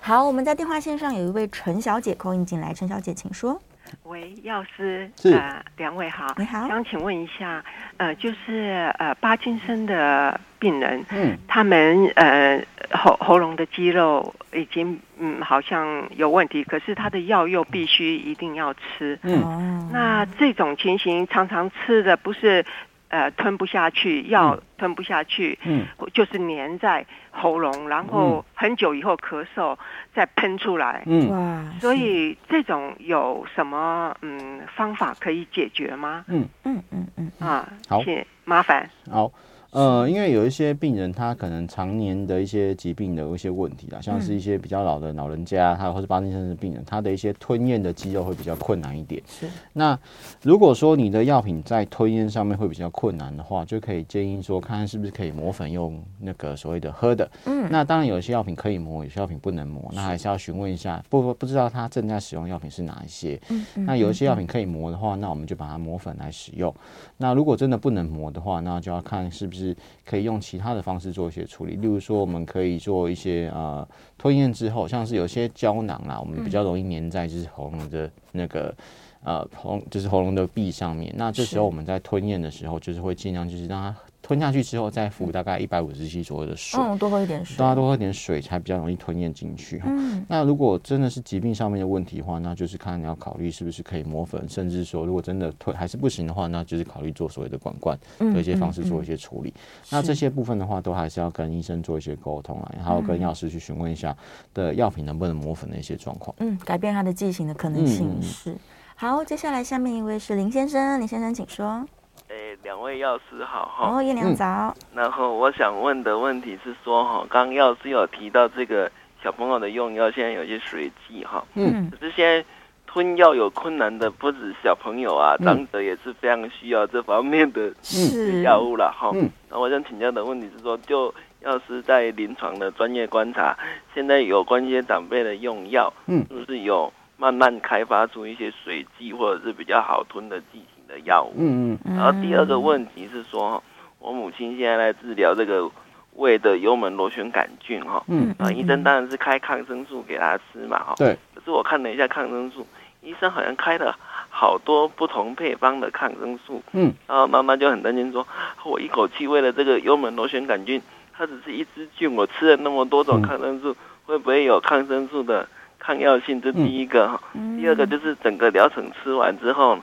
[0.00, 3.60] 好，我们在电话线上有一位陈小姐 call in 进来，陈小姐请说。
[4.04, 5.32] 喂，药师，是。
[5.34, 7.64] 呃，两位好，你好，想请问一下，
[7.96, 22.64] 呃，就是呃，帕金森的病人，嗯，他们呃喉喉咙的肌肉已经嗯好像有问题，可是他的药又必须一定要吃，嗯，那这种情形常常吃的不是。
[23.10, 25.84] 呃，吞不下去，药吞不下去，嗯，
[26.14, 29.76] 就是粘在喉咙，然后很久以后咳嗽
[30.14, 36.24] 再喷出来，嗯，哇，所以这种有什么嗯方法可以解决吗？
[36.28, 36.48] 嗯。
[36.64, 39.30] 嗯嗯嗯啊，好，谢谢，麻烦，好。
[39.70, 49.22] 呃，因为有一些病人，他可能常年的一些疾病的一些问题啦，像是一些比较老的老人家，他或是帕金森的病人，他的一些吞咽的肌肉会比较困难一点。
[49.28, 49.46] 是。
[49.72, 49.96] 那
[50.42, 57.30] 如果说你的药品在吞咽上面会比较困难的话，就可以建议说，看看是不是可以磨粉用那个所谓的喝的。
[57.44, 57.68] 嗯。
[57.70, 63.40] 那当然有些药品可以磨，有些药品不能磨，那还是要询问一下，不不知道他正在使用药品是哪一些。
[63.48, 63.64] 嗯。
[63.86, 66.74] 那有一些药品可以磨的话，那我们就把它磨粉来使用。
[67.18, 69.59] 那如果真的不能磨的话，那就要看是不是。
[69.60, 73.86] 就是可以用其他的方式做一些处理，例如说我们可以做一些呃
[74.16, 78.74] 吞咽之后，像是有些胶囊啦，我们比较容易粘在就是喉咙的那个
[79.22, 83.94] 呃喉就是喉咙的壁上面，那这时候我们在吞咽的时候，就是会尽量就是让它。
[84.22, 89.82] 吞下去之后，再服大概一百五十 cc 左右的水，嗯，多喝一点水，大家多喝点水才比较容易吞咽进去。
[89.84, 99.50] 嗯，那如果真的是疾病上面的问题的话，那就是看你要考虑是不是可以磨粉，甚至说如果真的吞还是不行的话，那就是考虑做所谓的管灌的一些方式做一些处理。
[99.50, 104.16] 嗯嗯嗯、那这些部分的话，都还是要跟医生做一些沟通啊，然后跟药师去询问一下
[104.54, 106.34] 的药品能不能磨粉的一些状况。
[106.38, 108.56] 嗯，改变它的剂型的可能性、嗯、是。
[108.94, 111.86] 好，接下来下面一位是林先生，林先生请说。
[112.30, 113.96] 诶，两位药师好哈。
[113.96, 114.46] 哦，叶良早。
[114.46, 115.02] 嗯。
[115.02, 118.88] 然后我想问的问题是说哈，刚刚药师有提到这个
[119.20, 121.44] 小朋友的用药，现在有些水剂哈。
[121.54, 121.90] 嗯。
[121.90, 122.44] 可是现在
[122.86, 127.72] 吞药有困难的不止小朋友啊，长者也是非常需要这方面的
[128.44, 129.10] 药物了哈。
[129.12, 129.28] 嗯。
[129.48, 133.58] 那我想请教的问题是说，就药师在临床的专业观察，
[133.92, 140.80] 现在有关一些长辈的用药，嗯，是不是有慢慢开发出一些水剂或者是比较好吞的剂型？
[140.90, 143.62] 的药物，嗯嗯，然后第二个问题是说，
[144.00, 145.70] 我母亲现在在治疗这个
[146.16, 152.66] 胃的幽门螺旋杆菌哈，嗯，啊，医生当然是开抗生素给她吃嘛，哈，对，可是我看了一下抗生素，
[153.02, 153.96] 医生好像开了
[154.28, 158.26] 好多不同配方的抗生素，嗯，然后妈妈就很担心说，
[158.64, 165.48] 我一口气为了这个幽门螺旋杆菌，它只是一支菌，我吃了那么多种抗生素，会不会有抗生素的
[165.90, 166.40] 抗药性？
[166.40, 167.20] 这第一个哈，
[167.58, 169.76] 第二个就是整个疗程吃完之后。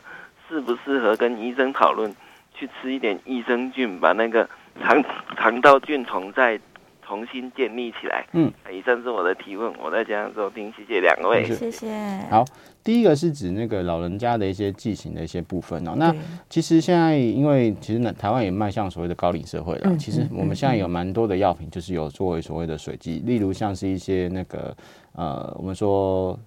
[0.50, 2.10] 适不适合跟医生讨论，
[2.54, 4.50] 去吃一点益生菌，把那个
[4.82, 5.04] 肠
[5.36, 6.58] 肠道菌丛再
[7.06, 8.26] 重新建立起来。
[8.32, 11.90] 嗯，以上是我的提问，我在家收听，谢谢两位，谢谢。
[12.30, 12.46] 好，
[12.82, 15.96] 第一个是指那个老人家的一些剂型的一些部分哦。
[15.98, 16.16] 那
[16.50, 24.74] 其实现在因为其实呢，台湾也迈向所谓的高龄社会了，嗯、其实我们现在有蛮多的药品，就是有作为所谓的水剂，例如像是一些那个
[25.18, 26.40] 呃，我们说。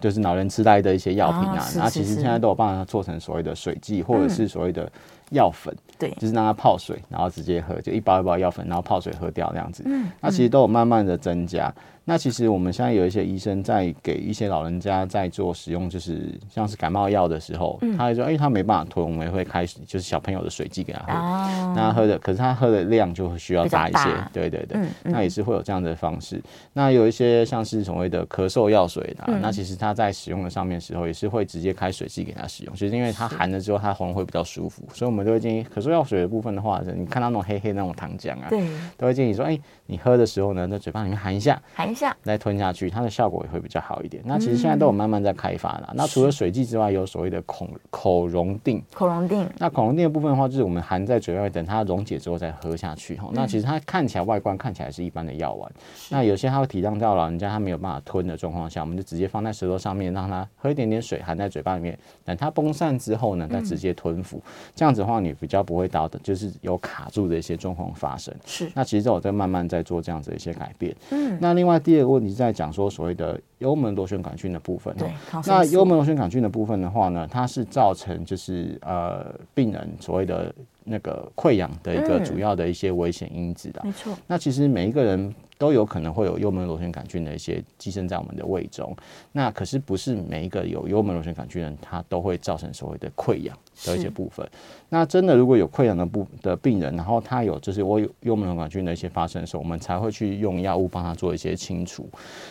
[0.00, 4.90] 就是老人痴呆的一些药品啊，那、啊、其实现在都有办法做成所谓的水剂，或者是所谓的
[5.30, 9.82] 药粉，对，就是让它泡水，然后直接喝，就一包一包药粉，然后泡水喝掉这样子。
[9.86, 11.74] 嗯，那其实都有慢慢的增加。
[12.04, 26.42] 那其实我们现在有一些医生在给一些老人家在做使用，就是像是感冒药的时候，嗯、他会说，哎、欸，他没办法吞，我们也会开始就是小朋友的水剂给他喝，哦、那他喝的，可是他喝的量就会需要大一些，对对对，嗯嗯、那也是会有这样的方式。
[26.72, 38.62] 那有一些像是所谓的咳嗽药水的，嗯、那其实他在使用的上面的时候，也是会直接开水剂给他使用，其实因为他含了之后，他喉咙会比较舒服，所以我们都会建议咳嗽药水的部分的话，你看到那种黑黑那种糖浆啊，对，
[38.98, 42.90] 都会建议说，哎、欸，你喝的时候呢，在嘴巴里面含一下，含一下，再吞下去。
[42.90, 44.20] 它的效果也会比较好一点。
[44.26, 45.86] 那其实现在都有慢慢在开发了。
[45.90, 48.82] 嗯、那除了水剂之外，有所谓的口口溶定。
[48.92, 49.48] 口溶定。
[49.58, 53.14] 那口溶定的部分的话，就是我们含在嘴外，等它溶解之后再喝下去。
[53.16, 55.72] 哈、嗯，那其实它看起来外观看起来是一般的药丸。
[55.94, 61.96] 是那有些它会体谅到老人家他没有办法吞的状况下，我们就直接放在舌头上面，让它喝一点点水，含在嘴巴里面。
[62.24, 64.38] 等它崩散之后呢，再直接吞服。
[64.38, 68.34] 嗯、这样子的话，你比较不会到的，就是有卡住的一些状况发生。
[68.44, 68.68] 是。
[68.74, 70.94] 那其实我在慢慢在做这样子的一些改变。
[71.10, 71.38] 嗯。
[71.40, 72.64] 那另外第二个问题在讲。
[72.64, 75.12] 讲说所谓的幽门螺旋杆菌的部分，对，
[75.46, 80.50] 那幽门螺旋杆菌的部分的话呢，它是造成就是呃病人所谓的
[80.82, 84.16] 那个溃疡的一个主要的一些危险因子的，没错。
[84.26, 85.34] 那其实每一个人。
[85.56, 88.94] 都有可能会有幽门螺旋杆菌的一些寄生在我们的胃中，
[89.32, 94.46] 那可是不是每一个有幽门螺旋杆菌的人，他都会造成所谓的溃疡的一些部分。
[94.88, 102.08] 那真的如果有溃疡的部的病人，然后他有就是我有幽门螺旋杆菌的一些发生的时候，我们才会去用药物帮他做一些清除。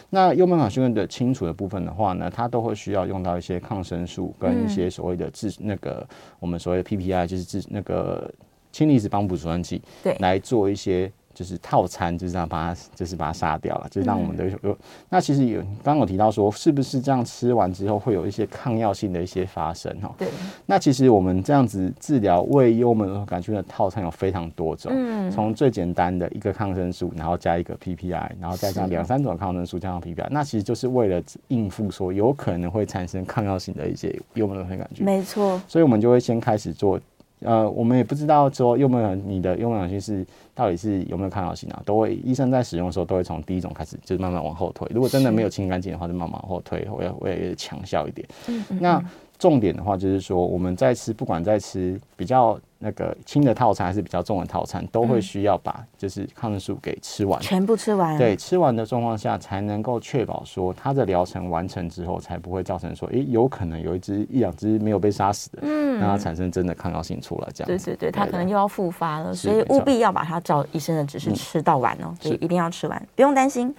[0.10, 6.08] 那幽门螺旋杆菌的清除的部分的话呢，它都会需要用到一些抗生素跟一些所谓的治那个
[6.39, 8.32] 我们所谓的 PPI，就是治那个
[8.72, 11.12] 氢离子帮浦阻断剂，对，来做一些。
[11.34, 14.57] 就是套餐，就是让把它，就是把它杀掉了，就是让我们的有。
[14.63, 14.75] 嗯、
[15.09, 20.13] 那其实有刚刚有提到说，是不是这样吃完之后会有一些抗药性的一些发生哈？
[20.17, 20.27] 对。
[20.65, 35.05] 那其实我们这样子治疗胃幽门螺旋杆菌的套餐有非常多种，嗯，从最简单的一个抗生素，然后加一个 PPI，然后再加两三种抗生素加上 PPI，、啊、那其实就是为了应付说有可能会产生抗药性的一些幽门螺旋杆菌。
[35.05, 35.61] 没错。
[35.67, 36.99] 所以我们就会先开始做。
[37.43, 40.25] 呃，我们也不知道说幽门你的幽门杆菌是
[40.55, 41.81] 到底是有没有抗药性啊？
[41.85, 44.87] 都会医生在使用的时候都会从第一种开始，就是慢慢往后推。
[44.93, 48.27] 如果真的没有清干净的话，就慢慢往后推，我要我也强效一点。
[48.47, 49.03] 嗯嗯嗯，那
[49.37, 58.17] 重点的话就是说，我们在吃，不管在吃比较那个轻的套餐还是比较重的套餐，都会需要把就是抗生素给吃完，全部吃完。
[58.17, 67.67] 对，吃完的状况下才能够确保说它的疗程完成之后，才不会造成说，诶，有可能有一只一两只没有被杀死的，嗯，让它产生真的抗药性出来，这样。
[67.67, 73.73] 对对对，它可能又要复发了，所以务必要把它照医生的指示吃到完哦，所以一定要吃完，不用担心。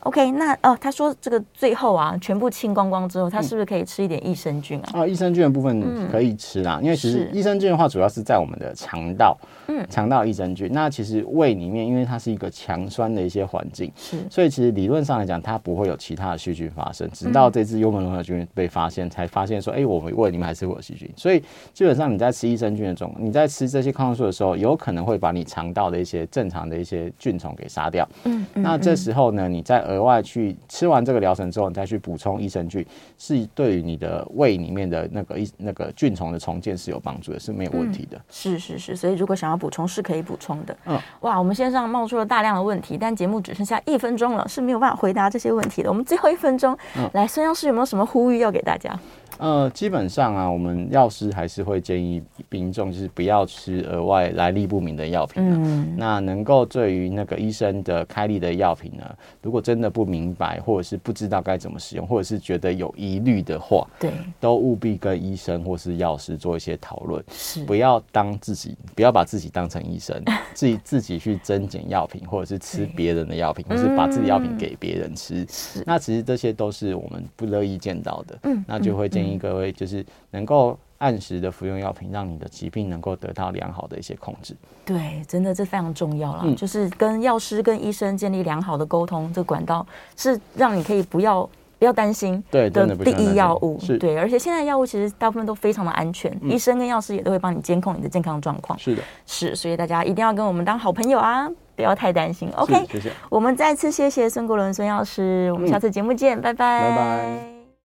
[0.00, 4.88] OK，那哦，他说这个最后啊，全部清光光之后，他是不是可以吃一点益生菌啊？
[4.94, 9.36] 啊、嗯，益生菌的部分可以吃啦，嗯、因为其实益生菌的话，主要是在我们的肠道，
[9.70, 10.68] 嗯，肠道益生菌。
[10.72, 17.08] 那其实胃里面，因为它是一个强酸的一些环境，是，所以其实理论上来讲，它不会有其他的细菌发生。
[17.12, 21.08] 直到这只幽门螺杆菌被发现，才发现说，哎、欸，我们胃里面还是会有细菌。
[21.16, 21.40] 所以
[21.72, 28.08] 基本上你在吃益生菌的种，你在吃这些抗生素的时候，有可能会把你肠道的一些正常的一些菌虫给杀掉。
[28.24, 30.56] 嗯，嗯，那这时候呢，你再额外去。
[30.68, 32.84] 吃完这个疗程之后，你再去补充益生菌，
[33.18, 38.16] 是对于你的胃里面的那个一那个菌虫的重建是有帮助的，是没有问题的。
[38.16, 40.74] 嗯、是是是，所以如果想要补充，是可以补充的。
[40.86, 45.90] 嗯，哇，我们线上冒出了大量的问题，但节目只剩下一分钟了，是没有办法回答这些问题的。
[45.90, 48.90] 我们最后一分钟，嗯、来孙央师有没有什么呼吁要给大家？
[49.38, 55.42] 呃，基本上啊，我们药师还是会建议民众就是不要吃额外来历不明的药品。
[55.42, 59.04] 嗯，那能够对于那个医生的开立的药品呢，
[59.42, 67.22] 如果真的不明白或者是不知道该怎么使用，或者是觉得有疑虑的话，对，都务必跟医生或是药师做一些讨论。
[67.30, 70.22] 是，不要当自己，不要把自己当成医生，
[70.54, 75.46] 自己自己去增减药品，或者是吃别人的药品，或是把自己药品给别人吃。
[75.48, 78.38] 是，那其实这些都是我们不乐意见到的。
[78.42, 79.38] 嗯，那就会建议。
[79.38, 84.54] 各位就是能够按时的服用药品，让你的疾病能够得到良好的一些控制。
[84.84, 86.42] 对，真的这非常重要了。
[86.44, 91.48] 嗯、就是跟药师、跟医生建立良好的沟通，这管道是让你可以不要
[91.78, 93.78] 不要担心的第一药物。
[93.86, 98.78] 对，对，而且现在药物其实大部分都非常的安全，嗯、医生跟药师也都会帮你监控你的健康状况。
[98.78, 102.50] 是的，是，所以大家一定要跟我们当好朋友啊，不要太担心。
[102.56, 103.10] OK，谢谢。
[103.30, 106.90] 我们再次谢谢孙国伦孙药师，我们下次节目见，嗯、拜拜。
[106.90, 107.59] 拜拜。